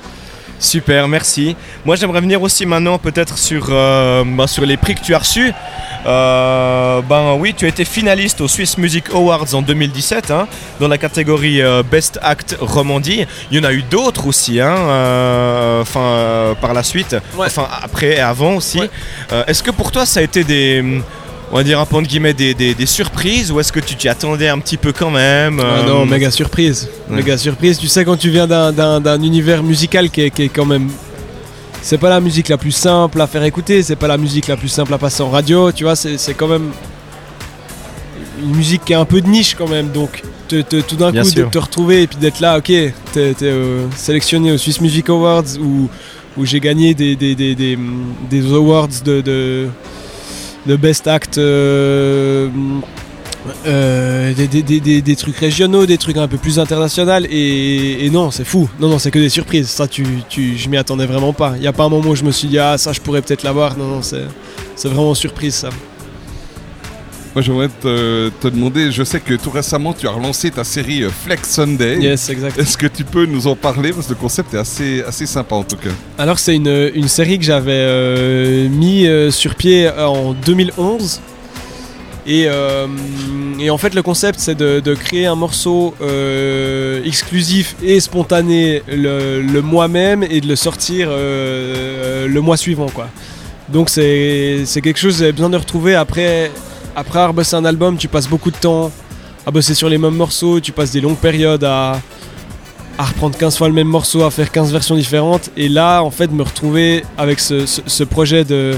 Super, 0.61 1.07
merci. 1.07 1.55
Moi, 1.85 1.95
j'aimerais 1.95 2.19
venir 2.19 2.41
aussi 2.41 2.65
maintenant 2.65 2.97
peut-être 2.97 3.37
sur, 3.37 3.67
euh, 3.69 4.25
sur 4.47 4.65
les 4.65 4.75
prix 4.75 4.93
que 4.95 4.99
tu 5.01 5.15
as 5.15 5.19
reçus. 5.19 5.53
Euh, 6.05 7.01
ben 7.01 7.35
oui, 7.39 7.53
tu 7.55 7.63
as 7.63 7.69
été 7.69 7.85
finaliste 7.85 8.41
aux 8.41 8.49
Swiss 8.49 8.77
Music 8.77 9.05
Awards 9.13 9.53
en 9.53 9.61
2017 9.61 10.31
hein, 10.31 10.49
dans 10.81 10.89
la 10.89 10.97
catégorie 10.97 11.61
euh, 11.61 11.81
Best 11.81 12.19
Act 12.21 12.57
Romandie. 12.59 13.25
Il 13.51 13.57
y 13.57 13.61
en 13.61 13.63
a 13.63 13.71
eu 13.71 13.83
d'autres 13.83 14.27
aussi, 14.27 14.59
hein, 14.59 14.75
par 16.61 16.73
la 16.73 16.83
suite, 16.83 17.15
Ouais. 17.37 17.47
enfin 17.47 17.67
après 17.81 18.17
et 18.17 18.19
avant 18.19 18.55
aussi. 18.55 18.79
Ouais. 18.79 18.89
Est-ce 19.47 19.63
que 19.63 19.71
pour 19.71 19.91
toi 19.93 20.05
ça 20.05 20.19
a 20.19 20.23
été 20.23 20.43
des, 20.43 20.83
on 21.51 21.55
va 21.57 21.63
dire 21.63 21.79
entre 21.79 22.01
guillemets 22.01 22.33
des, 22.33 22.53
des- 22.53 22.73
des 22.75 22.85
surprises 22.85 23.51
ou 23.51 23.59
est-ce 23.59 23.71
que 23.71 23.79
tu 23.79 23.95
t'y 23.95 24.07
attendais 24.07 24.49
un 24.49 24.59
petit 24.59 24.77
peu 24.77 24.91
quand 24.93 25.09
même 25.11 25.59
Ah 25.59 25.79
euh, 25.79 25.87
non, 25.87 26.05
méga 26.05 26.29
surprise. 26.31 26.87
ouais. 27.09 27.15
Méga 27.17 27.37
surprise. 27.37 27.77
Tu 27.79 27.87
sais, 27.87 28.05
quand 28.05 28.17
tu 28.17 28.29
viens 28.29 28.47
d'un- 28.47 29.21
univers 29.21 29.63
musical 29.63 30.09
qui 30.09 30.21
est, 30.21 30.29
qui 30.29 30.43
est 30.43 30.49
quand 30.49 30.65
même. 30.65 30.89
C'est 31.81 31.97
pas 31.97 32.09
la 32.09 32.19
musique 32.19 32.49
la 32.49 32.57
plus 32.57 32.71
simple 32.73 33.21
à 33.21 33.25
faire 33.27 33.43
écouter, 33.43 33.81
c'est 33.83 33.95
pas 33.95 34.07
la 34.07 34.17
musique 34.17 34.47
la 34.47 34.57
plus 34.57 34.67
simple 34.67 34.93
à 34.93 34.97
passer 34.97 35.23
en 35.23 35.29
radio, 35.29 35.71
tu 35.71 35.85
vois, 35.85 35.95
c'est 35.95 36.17
c'est 36.17 36.33
quand 36.33 36.47
même 36.49 36.71
une 38.43 38.55
musique 38.55 38.83
qui 38.85 38.93
est 38.93 38.97
un 38.97 39.05
peu 39.05 39.21
de 39.21 39.27
niche 39.27 39.55
quand 39.55 39.67
même, 39.67 39.89
donc 39.89 40.21
te- 40.49 40.61
te- 40.61 40.81
tout 40.81 40.95
d'un 40.97 41.11
coup 41.11 41.23
sûr. 41.23 41.45
de 41.45 41.51
te 41.51 41.57
retrouver 41.57 42.03
et 42.03 42.07
puis 42.07 42.17
d'être 42.17 42.39
là, 42.41 42.57
ok, 42.57 42.65
t'es 42.65 43.33
euh, 43.43 43.85
sélectionné 43.95 44.51
aux 44.51 44.57
Swiss 44.57 44.81
Music 44.81 45.09
Awards 45.09 45.43
où, 45.61 45.89
où 46.37 46.45
j'ai 46.45 46.59
gagné 46.59 46.93
des, 46.93 47.15
des, 47.15 47.33
des, 47.35 47.55
des, 47.55 47.77
des 48.29 48.53
awards 48.53 48.89
de, 49.05 49.21
de, 49.21 49.67
de 50.69 50.75
Best 50.75 51.07
Act. 51.07 51.37
euh, 51.39 52.47
euh, 53.65 54.33
des, 54.33 54.47
des- 54.47 54.61
des- 54.79 55.01
des- 55.01 55.15
trucs 55.15 55.37
régionaux, 55.37 55.85
des 55.85 55.97
trucs 55.97 56.17
un 56.17 56.27
peu 56.27 56.37
plus 56.37 56.59
internationaux 56.59 57.25
et, 57.29 58.05
non, 58.11 58.29
c'est 58.31 58.43
fou. 58.43 58.69
Non, 58.79 58.89
non, 58.89 58.99
c'est 58.99 59.09
que 59.11 59.17
des 59.19 59.29
surprises. 59.29 59.67
Ça, 59.69 59.87
tu, 59.87 60.05
tu, 60.29 60.57
je 60.57 60.69
m'y 60.69 60.77
attendais 60.77 61.05
vraiment 61.07 61.33
pas. 61.33 61.53
Il 61.55 61.61
n'y 61.61 61.67
a 61.67 61.73
pas 61.73 61.85
un 61.85 61.89
moment 61.89 62.09
où 62.11 62.15
je 62.15 62.23
me 62.23 62.31
suis 62.31 62.47
dit, 62.47 62.59
ah, 62.59 62.77
ça, 62.77 62.91
je 62.93 62.99
pourrais 63.01 63.21
peut-être 63.21 63.43
l'avoir. 63.43 63.77
Non, 63.77 63.87
non, 63.87 64.01
c'est 64.03 64.87
vraiment 64.89 65.15
surprise, 65.15 65.55
ça. 65.55 65.69
Moi, 67.39 67.45
j'aimerais 67.45 67.69
te, 67.69 68.27
te 68.41 68.49
demander, 68.49 68.91
je 68.91 69.01
sais 69.01 69.21
que 69.21 69.33
tout 69.35 69.49
récemment, 69.49 69.93
tu 69.93 70.05
as 70.05 70.11
relancé 70.11 70.51
ta 70.51 70.65
série 70.65 71.03
euh, 71.03 71.09
Flex 71.09 71.49
Sunday. 71.49 71.97
Yes, 71.97 72.29
exact. 72.29 72.59
Est-ce 72.59 72.77
que 72.77 72.87
tu 72.87 73.05
peux 73.05 73.25
nous 73.25 73.47
en 73.47 73.55
parler? 73.55 73.93
Parce 73.93 74.07
que 74.07 74.11
le 74.11 74.17
concept 74.17 74.53
est 74.53 74.57
assez, 74.57 75.01
assez 75.07 75.25
sympa 75.25 75.55
en 75.55 75.63
tout 75.63 75.77
cas. 75.77 75.91
Alors, 76.17 76.37
c'est 76.37 76.53
une, 76.57 76.91
une 76.93 77.07
série 77.07 77.39
que 77.39 77.45
j'avais 77.45 77.71
euh, 77.71 78.67
mis 78.67 79.07
euh, 79.07 79.31
sur 79.31 79.55
pied 79.55 79.89
en 79.89 80.33
2011. 80.33 81.21
Et, 82.27 82.43
euh, 82.47 82.87
et 83.57 83.69
en 83.69 83.77
fait, 83.77 83.95
le 83.95 84.01
concept, 84.01 84.37
c'est 84.37 84.55
de, 84.55 84.81
de 84.81 84.93
créer 84.93 85.25
un 85.25 85.35
morceau 85.35 85.95
euh, 86.01 87.01
exclusif 87.05 87.77
et 87.81 88.01
spontané 88.01 88.83
le, 88.89 89.41
le 89.41 89.61
mois 89.61 89.87
même 89.87 90.23
et 90.23 90.41
de 90.41 90.47
le 90.49 90.57
sortir 90.57 91.07
euh, 91.09 92.27
le 92.27 92.41
mois 92.41 92.57
suivant. 92.57 92.89
Quoi. 92.89 93.07
Donc, 93.69 93.89
c'est 93.89 94.63
c'est 94.65 94.81
quelque 94.81 94.99
chose 94.99 95.13
que 95.13 95.19
j'avais 95.19 95.31
besoin 95.31 95.49
de 95.49 95.55
retrouver. 95.55 95.95
Après, 95.95 96.51
après 96.99 97.19
avoir 97.19 97.33
bossé 97.33 97.55
un 97.55 97.65
album, 97.65 97.97
tu 97.97 98.07
passes 98.07 98.27
beaucoup 98.27 98.51
de 98.51 98.57
temps 98.57 98.91
à 99.45 99.51
bosser 99.51 99.73
sur 99.73 99.89
les 99.89 99.97
mêmes 99.97 100.15
morceaux, 100.15 100.59
tu 100.59 100.71
passes 100.71 100.91
des 100.91 101.01
longues 101.01 101.17
périodes 101.17 101.63
à, 101.63 101.99
à 102.97 103.05
reprendre 103.05 103.37
15 103.37 103.57
fois 103.57 103.67
le 103.67 103.73
même 103.73 103.87
morceau, 103.87 104.23
à 104.23 104.31
faire 104.31 104.51
15 104.51 104.71
versions 104.71 104.95
différentes. 104.95 105.49
Et 105.57 105.69
là, 105.69 106.01
en 106.03 106.11
fait, 106.11 106.31
me 106.31 106.43
retrouver 106.43 107.03
avec 107.17 107.39
ce, 107.39 108.03
projet 108.03 108.43
de. 108.43 108.75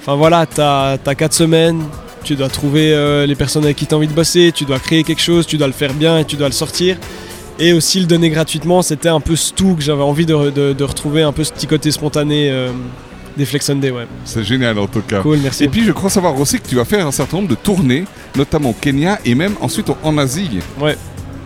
Enfin 0.00 0.14
voilà, 0.16 0.46
t'as 0.46 0.92
as 1.04 1.14
4 1.14 1.32
semaines, 1.32 1.82
tu 2.24 2.36
dois 2.36 2.48
trouver 2.48 2.92
euh, 2.92 3.26
les 3.26 3.34
personnes 3.34 3.64
avec 3.64 3.76
qui 3.76 3.86
t'as 3.86 3.96
envie 3.96 4.06
de 4.08 4.12
bosser, 4.14 4.52
tu 4.54 4.64
dois 4.64 4.78
créer 4.78 5.04
quelque 5.04 5.22
chose, 5.22 5.46
tu 5.46 5.58
dois 5.58 5.66
le 5.66 5.72
faire 5.72 5.92
bien 5.94 6.18
et 6.18 6.24
tu 6.24 6.36
dois 6.36 6.48
le 6.48 6.54
sortir. 6.54 6.96
Et 7.58 7.72
aussi 7.72 8.00
le 8.00 8.06
donner 8.06 8.30
gratuitement, 8.30 8.82
c'était 8.82 9.08
un 9.08 9.20
peu 9.20 9.34
ce 9.36 9.52
tout 9.52 9.74
que 9.76 9.82
j'avais 9.82 10.02
envie 10.02 10.26
de- 10.26 10.72
de 10.74 10.84
retrouver, 10.84 11.22
un 11.22 11.32
peu 11.32 11.42
ce 11.42 11.52
petit 11.52 11.66
côté 11.66 11.90
spontané 11.90 12.50
euh, 12.50 12.70
des 13.36 13.44
Flex 13.44 13.66
Sunday, 13.66 13.90
ouais. 13.90 14.06
C'est 14.24 14.42
génial 14.44 14.78
en 14.78 14.86
tout 14.86 15.02
cas. 15.02 15.20
Cool, 15.20 15.38
merci. 15.38 15.64
Et 15.64 15.68
puis, 15.68 15.84
je 15.84 15.92
crois 15.92 16.08
savoir 16.10 16.38
aussi 16.40 16.58
que 16.58 16.66
tu 16.68 16.74
vas 16.76 16.84
faire 16.84 17.06
un 17.06 17.12
certain 17.12 17.36
nombre 17.38 17.48
de 17.48 17.54
tournées, 17.54 18.04
notamment 18.36 18.70
au 18.70 18.76
Kenya 18.80 19.18
et 19.24 19.34
même 19.34 19.54
ensuite 19.60 19.90
en- 20.02 20.18
Asie. 20.18 20.60
Ouais. 20.80 20.96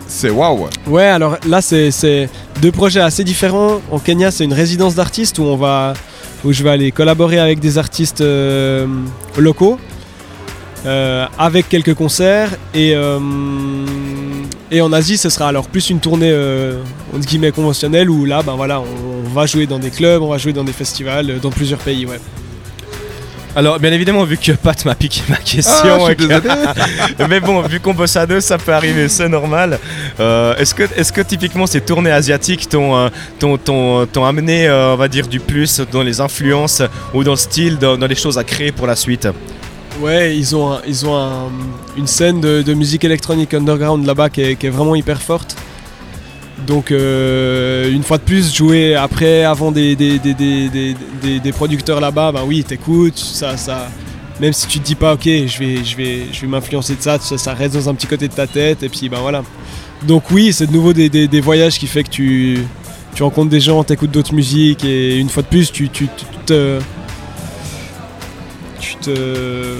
C'est 0.07 0.29
waouh. 0.29 0.67
Ouais, 0.87 1.05
alors 1.05 1.37
là, 1.47 1.61
c'est- 1.61 1.91
c'est 1.91 2.29
deux 2.61 2.71
projets 2.71 2.99
assez 3.01 3.23
différents. 3.23 3.81
En 3.91 3.99
Kenya, 3.99 4.31
c'est 4.31 4.43
une 4.43 4.53
résidence 4.53 4.95
d'artistes 4.95 5.39
où 5.39 5.43
on 5.43 5.55
va, 5.57 5.93
où 6.43 6.51
je 6.51 6.63
vais 6.63 6.69
aller 6.69 6.91
collaborer 6.91 7.39
avec 7.39 7.59
des 7.59 7.77
artistes 7.77 8.21
euh, 8.21 8.87
locaux, 9.37 9.77
euh, 10.85 11.25
avec 11.37 11.69
quelques 11.69 11.93
concerts. 11.93 12.49
Et, 12.73 12.93
euh, 12.95 13.19
et 14.71 14.81
en 14.81 14.91
Asie, 14.93 15.17
ce 15.17 15.29
sera 15.29 15.49
alors 15.49 15.67
plus 15.67 15.89
une 15.89 15.99
tournée 15.99 16.31
euh, 16.31 16.79
entre 17.13 17.25
guillemets 17.25 17.51
conventionnelle 17.51 18.09
où 18.09 18.25
là, 18.25 18.41
ben 18.41 18.55
voilà, 18.55 18.79
on, 18.79 18.85
on 19.25 19.29
va 19.29 19.45
jouer 19.45 19.67
dans 19.67 19.79
des 19.79 19.91
clubs, 19.91 20.21
on 20.21 20.29
va 20.29 20.37
jouer 20.37 20.53
dans 20.53 20.63
des 20.63 20.71
festivals, 20.73 21.29
euh, 21.29 21.39
dans 21.39 21.49
plusieurs 21.51 21.79
pays. 21.79 22.05
Ouais. 22.05 22.19
Alors, 23.53 23.79
bien 23.79 23.91
évidemment, 23.91 24.23
vu 24.23 24.37
que 24.37 24.53
Pat 24.53 24.85
m'a 24.85 24.95
piqué 24.95 25.21
ma 25.27 25.35
Ah, 25.35 25.43
question, 25.43 26.07
que- 26.07 26.13
désolé. 26.13 26.39
mais 27.29 27.41
bon, 27.41 27.61
vu 27.63 27.81
qu'on 27.81 27.93
bosse 27.93 28.15
à 28.15 28.25
deux, 28.25 28.39
ça 28.39 28.57
peut 28.57 28.71
arriver, 28.73 29.09
c'est 29.09 29.27
normal. 29.27 29.77
Euh, 30.21 30.55
est-ce 30.55 30.73
que, 30.73 30.83
est-ce 30.95 31.11
que 31.11 31.19
typiquement 31.19 31.67
ces 31.67 31.81
tournées 31.81 32.11
asiatiques 32.11 32.69
t'ont, 32.69 33.09
t'ont, 33.39 33.57
t'ont- 33.57 34.05
t'ont 34.05 34.23
amené, 34.23 34.67
euh, 34.69 34.93
on 34.93 34.95
va 34.95 35.09
dire, 35.09 35.27
du 35.27 35.41
plus 35.41 35.81
dans 35.91 36.01
les 36.01 36.21
influences 36.21 36.81
ou 37.13 37.25
dans 37.25 37.31
le 37.31 37.37
style, 37.37 37.77
dans, 37.77 37.97
dans 37.97 38.07
les 38.07 38.15
choses 38.15 38.37
à 38.37 38.45
créer 38.45 38.71
pour 38.71 38.87
la 38.87 38.95
suite? 38.95 39.27
Ouais, 40.01 40.35
ils 40.35 40.55
ont, 40.55 40.79
ils 40.87 41.05
ont 41.05 41.15
un- 41.15 41.51
une 41.95 42.07
scène 42.07 42.41
de, 42.41 42.73
musique 42.73 43.03
électronique 43.03 43.53
underground 43.53 44.03
là-bas 44.05 44.31
qui 44.31 44.41
est, 44.41 44.69
vraiment 44.69 44.95
hyper 44.95 45.21
forte. 45.21 45.55
Donc, 46.65 46.91
euh, 46.91 47.91
une 47.91 48.01
fois 48.01 48.17
de 48.17 48.23
plus, 48.23 48.53
jouer 48.53 48.95
après, 48.95 49.43
avant 49.43 49.71
des, 49.71 49.95
producteurs 51.55 52.01
là-bas, 52.01 52.31
bah 52.31 52.41
oui, 52.45 52.63
t'écoutes, 52.63 53.19
ça, 53.19 53.57
ça, 53.57 53.89
même 54.39 54.53
si 54.53 54.67
tu 54.67 54.79
te 54.79 54.85
dis 54.85 54.95
pas, 54.95 55.13
ok, 55.13 55.23
je 55.23 55.59
vais, 55.59 55.83
je 55.83 55.95
vais, 55.95 56.25
je 56.31 56.41
vais 56.41 56.47
m'influencer 56.47 56.95
de 56.95 57.01
ça, 57.01 57.19
ça, 57.19 57.53
reste 57.53 57.75
dans 57.75 57.89
un 57.89 57.93
petit 57.93 58.07
côté 58.07 58.27
de 58.27 58.33
ta 58.33 58.47
tête, 58.47 58.81
et 58.81 58.89
puis 58.89 59.07
bah 59.07 59.19
voilà. 59.21 59.43
Donc, 60.07 60.31
oui, 60.31 60.51
c'est 60.51 60.65
de 60.65 60.71
nouveau 60.71 60.93
des, 60.93 61.41
voyages 61.41 61.77
qui 61.77 61.85
fait 61.85 62.03
que 62.03 62.09
tu, 62.09 62.59
tu 63.13 63.21
rencontres 63.21 63.49
des 63.49 63.59
gens, 63.59 63.83
t'écoutes 63.83 64.11
d'autres 64.11 64.33
musiques, 64.33 64.83
et 64.83 65.17
une 65.17 65.29
fois 65.29 65.43
de 65.43 65.47
plus, 65.47 65.71
tu, 65.71 65.89
tu, 65.89 66.07
tu 66.07 66.25
te 66.45 66.79
tu 68.81 68.95
te 68.95 69.75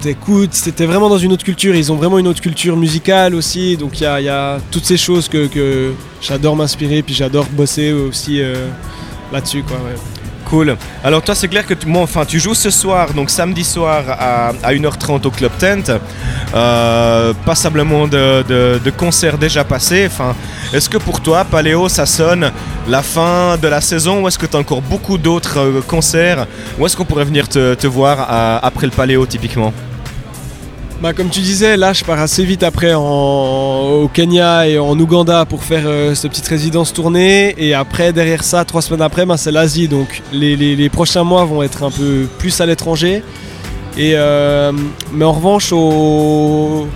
t'écoutes, 0.00 0.50
t'es 0.74 0.86
vraiment 0.86 1.08
dans 1.08 1.18
une 1.18 1.32
autre 1.32 1.44
culture, 1.44 1.76
ils 1.76 1.92
ont 1.92 1.96
vraiment 1.96 2.18
une 2.18 2.26
autre 2.26 2.40
culture 2.40 2.76
musicale 2.76 3.36
aussi, 3.36 3.76
donc 3.76 4.00
il 4.00 4.04
y 4.04 4.28
a, 4.28 4.58
toutes 4.70 4.84
ces 4.84 4.96
choses 4.96 5.28
que, 5.28 5.92
j'adore 6.20 6.56
m'inspirer, 6.56 7.02
puis 7.02 7.14
j'adore 7.14 7.46
bosser 7.52 7.92
aussi 7.92 8.40
euh, 8.40 8.68
là-dessus 9.32 9.62
quoi. 9.62 9.78
Alors 11.02 11.22
toi, 11.22 11.34
c'est 11.34 11.48
clair 11.48 11.66
que 11.66 11.74
tu, 11.74 12.38
joues 12.38 12.54
ce 12.54 12.70
soir, 12.70 13.12
donc 13.14 13.30
samedi 13.30 13.64
soir 13.64 14.04
à, 14.08 14.48
à 14.62 14.72
1h30 14.72 15.26
au 15.26 15.30
Club 15.30 15.50
Tent. 15.58 15.90
Euh, 16.54 17.32
passablement 17.46 18.06
de, 18.06 18.42
de- 18.46 18.90
concerts 18.90 19.38
déjà 19.38 19.64
passés. 19.64 20.08
Est-ce 20.72 20.88
que 20.90 20.98
pour 20.98 21.20
toi, 21.20 21.44
Paléo, 21.44 21.88
ça 21.88 22.04
sonne 22.04 22.52
la 22.86 23.02
fin 23.02 23.56
de 23.56 23.68
la 23.68 23.80
saison 23.80 24.22
ou 24.22 24.28
est-ce 24.28 24.38
que 24.38 24.46
tu 24.46 24.56
as 24.56 24.60
encore 24.60 24.82
beaucoup 24.82 25.16
d'autres 25.16 25.58
euh, 25.58 25.80
concerts 25.86 26.46
Où 26.78 26.84
est-ce 26.86 26.96
qu'on 26.96 27.04
pourrait 27.06 27.24
venir 27.24 27.48
te, 27.48 27.74
te 27.74 27.86
voir 27.86 28.20
à- 28.20 28.58
après 28.64 28.86
le 28.86 28.92
Paléo 28.92 29.24
typiquement? 29.26 29.72
Bah, 31.02 31.12
comme 31.12 31.30
tu 31.30 31.40
disais, 31.40 31.76
là 31.76 31.92
je 31.92 32.04
pars 32.04 32.20
assez 32.20 32.44
vite 32.44 32.62
après 32.62 32.94
au 32.94 34.08
Kenya 34.14 34.68
et 34.68 34.78
en 34.78 34.96
Ouganda 35.00 35.44
pour 35.44 35.64
faire 35.64 35.82
euh, 35.86 36.14
cette 36.14 36.30
petite 36.30 36.46
résidence 36.46 36.92
tournée, 36.92 37.56
et 37.58 37.74
après 37.74 38.12
derrière 38.12 38.44
ça, 38.44 38.64
trois 38.64 38.82
semaines 38.82 39.02
après, 39.02 39.26
ben, 39.26 39.36
c'est 39.36 39.50
l'Asie, 39.50 39.88
donc 39.88 40.22
les, 40.32 40.54
les- 40.54 40.76
les 40.76 40.88
prochains 40.88 41.24
mois 41.24 41.44
vont 41.44 41.64
être 41.64 41.82
un 41.82 41.90
peu 41.90 42.28
plus 42.38 42.60
à 42.60 42.66
l'étranger. 42.66 43.24
Et, 43.98 44.12
euh, 44.14 44.70
mais 45.12 45.24
en 45.24 45.32
revanche, 45.32 45.72
au... 45.72 46.86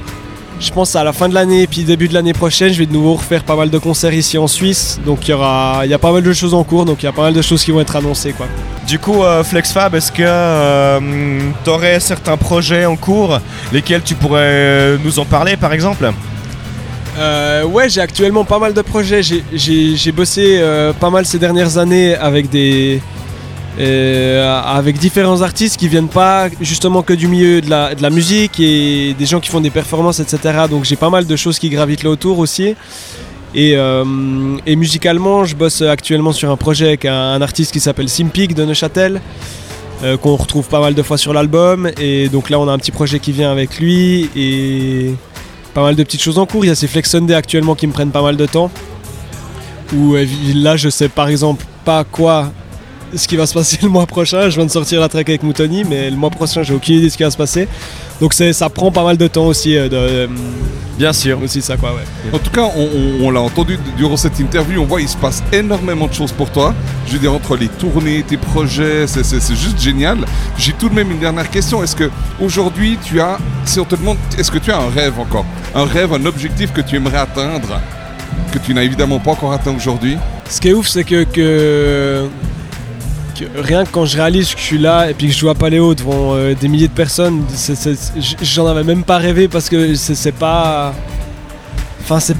je 0.61 0.71
pense 0.71 0.97
à 0.97 1.05
la 1.05 1.13
fin 1.13 1.29
de 1.29 1.35
l'année 1.35 1.67
puis 1.67 1.83
début 1.85 2.09
de 2.09 2.15
l'année 2.15 2.33
prochaine, 2.33 2.73
je 2.73 2.79
vais 2.79 2.87
de 2.87 2.93
nouveau 2.93 3.15
refaire 3.15 3.45
pas 3.45 3.57
mal 3.57 3.71
de 3.71 3.79
concerts 3.79 4.15
ici 4.15 4.39
en 4.39 4.47
Suisse. 4.47 4.99
Donc 5.05 5.29
il 5.29 5.31
y 5.31 5.35
aura, 5.35 5.81
il 5.85 5.91
y 5.91 5.95
a 5.95 5.99
pas 5.99 6.13
mal 6.13 6.23
de 6.23 6.33
choses 6.33 6.55
en 6.55 6.65
cours, 6.65 6.85
donc 6.85 7.03
il 7.03 7.07
y 7.07 7.09
a 7.09 7.13
pas 7.13 7.23
mal 7.23 7.35
de 7.35 7.43
choses 7.43 7.63
qui 7.65 7.71
vont 7.71 7.81
être 7.81 7.97
annoncées 7.97 8.33
quoi. 8.33 8.47
Du 8.87 8.99
coup, 8.99 9.23
euh, 9.23 9.43
FlexFab, 9.43 9.95
est-ce 9.95 10.13
que 10.13 10.99
tu 11.65 11.71
aurais 11.71 12.01
certains 12.01 12.37
projets 12.37 12.87
en 12.87 12.97
cours? 12.97 13.41
Lesquels 13.73 14.03
tu 14.03 14.15
pourrais 14.15 14.41
euh, 14.43 14.97
nous 15.05 15.19
en 15.19 15.25
parler 15.25 15.57
par 15.57 15.73
exemple? 15.73 16.11
Euh, 17.19 17.65
ouais, 17.65 17.89
j'ai 17.89 18.01
actuellement 18.01 18.45
pas 18.45 18.59
mal 18.59 18.75
de 18.75 18.83
projets. 18.83 19.23
J'ai- 19.23 20.13
bossé 20.13 20.59
euh, 20.61 20.93
pas 20.93 21.11
mal 21.11 21.25
ces 21.27 21.39
dernières 21.39 21.79
années 21.79 22.15
avec 22.15 22.49
des 22.51 23.01
euh, 23.79 24.63
avec 24.63 24.99
différents 24.99 25.43
artistes 25.43 25.77
qui 25.77 25.89
viennent 25.89 26.09
pas 26.09 26.49
justement 26.61 27.03
que 27.03 27.13
du 27.13 27.29
milieu 27.29 27.61
de 27.61 27.69
la, 27.69 27.95
de 27.95 28.03
la 28.03 28.11
musique 28.11 28.59
et 28.59 29.15
des 29.19 29.27
gens 29.27 29.41
qui 29.41 29.51
font 29.51 29.61
des 29.61 29.71
performances, 29.71 30.21
etc. 30.21 30.65
Donc 30.71 30.85
j'ai 30.85 30.97
pas 30.97 31.11
mal 31.11 31.27
de 31.27 31.37
choses 31.37 31.59
qui 31.59 31.69
gravitent 31.69 32.03
là 32.03 32.11
autour 32.11 32.39
aussi. 32.39 32.75
Et, 33.55 33.75
euh, 33.77 34.05
musicalement, 34.05 35.45
je 35.45 35.57
bosse 35.57 35.81
actuellement 35.83 36.33
sur 36.33 36.51
un 36.51 36.57
projet 36.57 36.89
avec 36.89 37.05
un, 37.07 37.41
artiste 37.41 37.73
qui 37.73 37.81
s'appelle 37.81 38.09
Simpig 38.09 38.55
de 38.55 38.65
Neuchâtel. 38.65 39.21
euh, 40.03 40.19
qu'on 40.19 40.37
retrouve 40.37 40.69
pas 40.69 40.81
mal 40.81 40.93
de 40.95 41.03
fois 41.03 41.17
sur 41.17 41.33
l'album. 41.33 41.91
Et 41.99 42.29
donc 42.29 42.51
là, 42.51 42.59
on 42.61 42.69
a 42.69 42.73
un 42.73 42.79
petit 42.79 42.93
projet 42.93 43.19
qui 43.19 43.33
vient 43.33 43.51
avec 43.51 43.79
lui 43.79 44.29
et 44.37 45.15
pas 45.73 45.83
mal 45.83 45.95
de 45.95 46.03
petites 46.03 46.23
choses 46.23 46.39
en 46.39 46.45
cours. 46.45 46.67
Il 46.67 46.69
y 46.69 46.71
a 46.71 46.75
ces 46.75 46.87
Flex 46.87 47.11
Sunday 47.11 47.35
actuellement 47.35 47.75
qui 47.75 47.87
me 47.87 47.93
prennent 47.93 48.11
pas 48.11 48.21
mal 48.21 48.37
de 48.37 48.45
temps. 48.45 48.71
Où 49.95 50.15
euh, 50.15 50.27
là, 50.55 50.77
je 50.77 50.91
sais 50.91 51.09
par 51.09 51.29
exemple 51.29 51.65
pas 51.87 52.05
quoi 52.05 52.53
ce 53.15 53.29
qui 53.29 53.37
va 53.37 53.47
se 53.47 53.55
passer 53.55 53.79
le 53.83 53.89
mois 53.89 54.07
prochain. 54.07 54.49
Je 54.51 54.57
viens 54.57 54.67
de 54.67 54.71
sortir 54.71 55.01
la 55.01 55.09
track 55.09 55.29
avec 55.29 55.43
Moutoni, 55.43 55.85
mais 55.85 56.11
le 56.11 56.17
mois 56.17 56.31
prochain, 56.31 56.63
j'ai 56.63 56.75
aucune 56.75 56.97
idée 56.97 57.07
de 57.07 57.11
ce 57.13 57.17
qui 57.17 57.23
va 57.23 57.31
se 57.31 57.37
passer. 57.37 57.69
Donc 58.21 58.33
c'est- 58.35 58.53
ça 58.53 58.69
prend 58.71 58.91
pas 58.91 59.05
mal 59.05 59.17
de 59.17 59.27
temps 59.29 59.47
aussi. 59.47 59.77
euh, 59.77 59.89
de, 59.89 59.97
euh, 59.97 60.27
Bien 60.99 61.13
sûr. 61.13 61.39
aussi 61.43 61.61
ça 61.61 61.77
quoi, 61.77 61.91
ouais. 61.93 62.31
En 62.33 62.39
tout 62.39 62.51
cas, 62.51 62.63
on, 62.75 62.81
on- 62.83 63.27
on 63.27 63.31
l'a 63.31 63.41
entendu 63.41 63.79
durant 63.99 64.17
cette 64.17 64.41
interview, 64.41 64.81
on 64.81 64.87
voit 64.87 65.03
il 65.03 65.09
se 65.09 65.17
passe 65.17 65.43
énormément 65.53 66.07
de 66.07 66.15
choses 66.15 66.33
pour 66.33 66.51
toi. 66.51 66.75
Je 67.07 67.13
veux 67.13 67.19
dire, 67.19 67.35
entre 67.35 67.55
les 67.57 67.69
tournées, 67.69 68.23
tes 68.27 68.39
projets, 68.39 69.07
c'est- 69.07 69.55
juste 69.55 69.79
génial. 69.81 70.19
J'ai 70.57 70.73
tout 70.73 70.89
de 70.89 70.95
même 70.95 71.11
une 71.11 71.19
dernière 71.19 71.51
question. 71.51 71.83
Est-ce 71.85 71.95
que 71.97 72.11
aujourd'hui, 72.41 72.99
tu 73.05 73.21
as, 73.21 73.37
si 73.67 73.79
on 73.79 73.85
te 73.85 73.95
demande, 73.95 74.17
est-ce 74.39 74.51
que 74.51 74.59
tu 74.59 74.71
as 74.73 74.79
un 74.79 74.89
rêve 74.89 75.19
encore? 75.21 75.45
Un 75.75 75.85
rêve, 75.85 76.15
un 76.15 76.25
objectif 76.25 76.73
que 76.73 76.81
tu 76.81 76.97
aimerais 76.97 77.19
atteindre, 77.19 77.79
que 78.53 78.59
tu 78.59 78.73
n'as 78.73 78.83
évidemment 78.83 79.19
pas 79.19 79.33
encore 79.33 79.53
atteint 79.53 79.75
aujourd'hui? 79.77 80.17
Ce 80.49 80.61
qui 80.61 80.69
est 80.69 80.73
ouf, 80.73 80.89
c'est 80.89 81.05
que, 81.05 81.25
que, 81.25 82.27
que 83.41 83.61
rien 83.61 83.85
que 83.85 83.91
quand 83.91 84.05
je 84.07 84.17
réalise 84.17 84.55
que 84.55 84.61
je 84.61 84.65
suis 84.65 84.79
là 84.79 85.11
et 85.11 85.15
puis 85.15 85.27
que 85.29 85.33
je 85.33 85.39
joue 85.39 85.49
à 85.51 85.55
Paléo 85.55 85.95
devant 85.95 86.35
euh, 86.35 86.55
des 86.55 86.69
milliers 86.69 86.89
de 86.89 86.93
personnes, 86.93 87.43
j'en 88.43 88.67
avais 88.67 88.85
même 88.85 89.03
pas 89.05 89.19
rêvé 89.19 89.49
parce 89.49 89.69
que 89.69 89.95
c'est 89.95 90.33
pas. 90.33 90.95
Enfin, 92.03 92.21
c'est. 92.21 92.37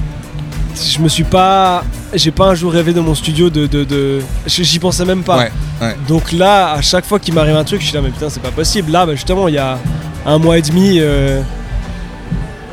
Je 0.75 0.99
me 0.99 1.09
suis 1.09 1.23
pas. 1.23 1.83
J'ai 2.13 2.31
pas 2.31 2.45
un 2.49 2.55
jour 2.55 2.71
rêvé 2.71 2.93
de 2.93 2.99
mon 2.99 3.15
studio 3.15 3.49
de. 3.49 3.65
de, 3.67 3.83
de- 3.83 4.19
j- 4.45 4.63
J'y 4.63 4.79
pensais 4.79 5.05
même 5.05 5.23
pas. 5.23 5.37
Ouais, 5.37 5.51
ouais. 5.81 5.95
Donc 6.07 6.31
là, 6.31 6.73
à 6.73 6.81
chaque 6.81 7.05
fois 7.05 7.19
qu'il 7.19 7.33
m'arrive 7.33 7.55
un 7.55 7.63
truc, 7.63 7.81
je 7.81 7.87
suis 7.87 7.95
là, 7.95 8.01
mais 8.01 8.09
putain, 8.09 8.29
c'est 8.29 8.41
pas 8.41 8.51
possible. 8.51 8.91
Là, 8.91 9.05
bah, 9.05 9.13
justement, 9.15 9.47
il 9.47 9.55
y 9.55 9.59
a 9.59 9.77
un 10.25 10.37
mois 10.37 10.57
et 10.57 10.61
demi, 10.61 10.97
euh, 10.99 11.41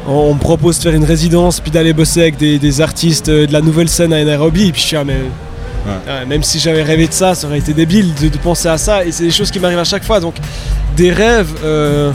on, 0.06 0.34
me 0.34 0.38
propose 0.38 0.76
de 0.78 0.82
faire 0.82 0.94
une 0.94 1.04
résidence, 1.04 1.60
puis 1.60 1.70
d'aller 1.70 1.92
bosser 1.94 2.20
avec 2.20 2.36
des, 2.36 2.58
des 2.58 2.80
artistes 2.80 3.28
euh, 3.30 3.46
de 3.46 3.52
la 3.52 3.62
nouvelle 3.62 3.88
scène 3.88 4.12
à 4.12 4.22
Nairobi. 4.22 4.68
Et 4.68 4.72
puis 4.72 4.82
je 4.82 4.86
suis 4.88 4.96
là, 4.96 5.04
mais. 5.04 5.16
Même 6.26 6.42
si 6.42 6.58
j'avais 6.58 6.82
rêvé 6.82 7.06
de 7.06 7.12
ça, 7.12 7.34
ça 7.34 7.46
aurait 7.46 7.58
été 7.58 7.72
débile 7.74 8.12
de, 8.20 8.28
de 8.28 8.38
penser 8.38 8.68
à 8.68 8.78
ça. 8.78 9.04
Et 9.04 9.12
c'est 9.12 9.24
des 9.24 9.30
choses 9.30 9.50
qui 9.50 9.58
m'arrivent 9.60 9.78
à 9.78 9.84
chaque 9.84 10.04
fois. 10.04 10.20
Donc, 10.20 10.34
des 10.96 11.10
rêves. 11.12 11.52
euh, 11.64 12.12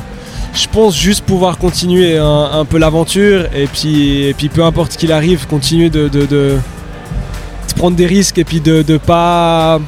je 0.52 0.66
pense 0.68 0.98
juste 0.98 1.24
pouvoir 1.26 1.60
continuer 1.60 2.18
un, 2.18 2.50
un 2.54 2.66
peu 2.66 2.80
l'aventure 2.80 3.46
et 3.56 3.68
puis, 3.68 4.24
et 4.26 4.34
puis 4.34 4.50
peu 4.50 4.64
importe 4.64 4.98
qu'il 4.98 5.12
arrive, 5.12 5.46
continuer 5.46 5.92
de, 5.92 6.08
de- 6.08 6.26
de- 6.26 6.58
de 7.68 7.74
prendre 7.76 7.96
des 7.96 8.08
risques 8.08 8.40
et 8.40 8.44
puis 8.44 8.60
de, 8.60 8.82
de 8.82 8.98
pas 8.98 9.80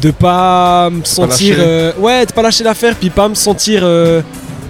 de 0.00 0.10
pas 0.10 0.88
me 0.90 1.04
sentir 1.04 1.56
euh, 1.58 1.92
ouais 1.98 2.24
de 2.24 2.32
pas 2.32 2.40
lâcher 2.42 2.64
l'affaire 2.64 2.94
puis 2.98 3.10
pas 3.10 3.28
me 3.28 3.34
sentir 3.34 3.80
euh, 3.84 4.22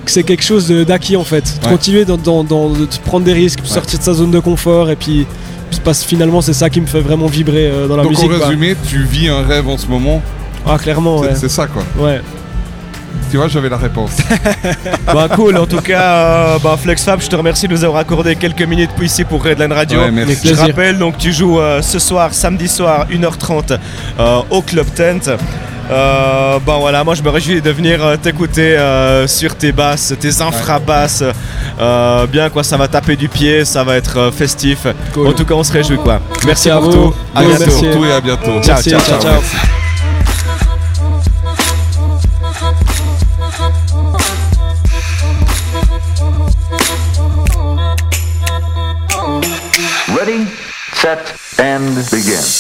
que 0.05 0.11
c'est 0.11 0.23
quelque 0.25 0.43
chose 0.43 0.69
d'acquis 0.71 1.17
en 1.17 1.25
fait 1.25 1.61
de 1.63 1.69
continuer 1.69 2.05
dans, 2.05 2.17
dans- 2.17 2.43
dans- 2.45 2.71
de 2.71 2.87
prendre 3.05 3.25
des 3.25 3.33
risques 3.35 3.61
Ouais. 3.61 3.69
sortir 3.69 3.99
de 4.01 4.05
sa 4.05 4.15
zone 4.15 4.31
de 4.33 4.41
confort 4.41 4.91
et 4.91 4.97
puis 4.97 5.27
parce 5.85 6.03
que 6.03 6.09
finalement 6.09 6.41
c'est 6.41 6.53
ça 6.53 6.69
qui 6.71 6.81
me 6.81 6.87
fait 6.87 7.01
vraiment 7.01 7.27
vibrer 7.27 7.67
euh, 7.71 7.87
dans 7.87 7.97
la 7.97 8.03
Donc 8.03 8.13
musique 8.13 8.31
en 8.33 8.37
quoi. 8.39 8.47
résumé, 8.47 8.77
tu 8.89 9.03
vis 9.03 9.29
un 9.29 9.43
rêve 9.43 9.69
en 9.69 9.79
ce 9.79 9.87
moment. 9.87 10.21
ah 10.67 10.79
clairement 10.79 11.23
C'est- 11.23 11.43
ouais 11.43 11.49
ça 11.49 11.67
quoi. 11.67 11.83
ouais 11.99 12.21
Tu 13.31 13.37
vois, 13.37 13.49
j'avais 13.49 13.69
la 13.69 13.77
réponse. 13.77 14.13
Bah 15.07 15.29
cool, 15.35 15.57
en 15.57 15.67
tout 15.67 15.81
cas, 15.81 16.03
euh, 16.03 16.59
bah, 16.63 16.77
FlexFab, 16.81 17.21
je 17.23 17.29
te 17.29 17.37
remercie 17.37 17.67
de 17.69 17.73
nous 17.73 17.85
avoir 17.85 18.01
accordé 18.01 18.37
quelques 18.37 18.63
minutes 18.63 18.91
pour 18.95 19.05
ici 19.05 19.25
pour 19.25 19.43
Redline 19.43 19.73
Radio. 19.73 20.01
Ouais, 20.01 20.11
merci. 20.11 20.35
Je 20.37 20.41
plaisir. 20.41 20.59
rappelle, 20.67 20.99
donc 20.99 21.17
tu 21.19 21.33
joues 21.33 21.59
euh, 21.59 21.81
ce 21.83 21.99
soir, 21.99 22.33
samedi 22.35 22.69
soir, 22.69 23.07
1h30 23.11 23.79
euh, 24.19 24.41
au 24.51 24.61
Club 24.63 24.87
Tent. 24.95 25.31
Euh, 25.91 26.59
bah 26.67 26.77
voilà, 26.79 27.03
moi 27.05 27.15
je 27.15 27.23
me 27.23 27.31
réjouis 27.31 27.63
de 27.63 27.71
venir 27.71 28.05
euh, 28.05 28.17
t'écouter 28.17 28.77
euh, 28.77 29.27
sur 29.27 29.55
tes 29.57 29.73
basses, 29.73 30.15
tes 30.21 30.43
infrabasses. 30.43 31.25
Euh, 31.81 32.27
bien 32.27 32.51
quoi, 32.51 32.63
ça 32.63 32.77
va 32.77 32.89
taper 32.89 33.17
du 33.17 33.29
pied, 33.29 33.65
ça 33.65 33.85
va 33.85 33.97
être 33.97 34.31
festif. 34.37 34.87
Cool. 35.15 35.29
En 35.29 35.33
tout 35.33 35.45
cas, 35.45 35.55
on 35.55 35.65
se 35.65 35.73
réjouit 35.73 35.99
quoi. 35.99 36.21
Merci, 36.31 36.47
Merci 36.47 36.71
à 36.71 36.75
pour 36.77 36.91
vous. 36.91 36.93
tout. 36.93 37.15
À 37.35 37.41
bientôt. 37.43 37.59
merci. 37.65 37.79
Surtout 37.81 38.05
et 38.05 38.13
à 38.13 38.21
bientôt. 38.21 38.63
Ciao, 38.63 38.75
Merci, 38.77 38.91
ciao, 38.91 39.01
ciao, 39.01 39.21
ciao. 39.21 39.41
Ready, 50.15 50.47
set, 50.95 51.35
and 51.59 51.95
begin. 52.11 52.58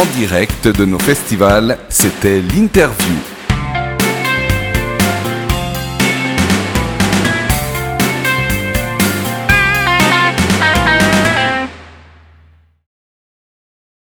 En 0.00 0.06
direct 0.16 0.66
de 0.66 0.86
nos 0.86 0.98
festivals, 0.98 1.76
c'était 1.90 2.40
l'interview. 2.40 3.39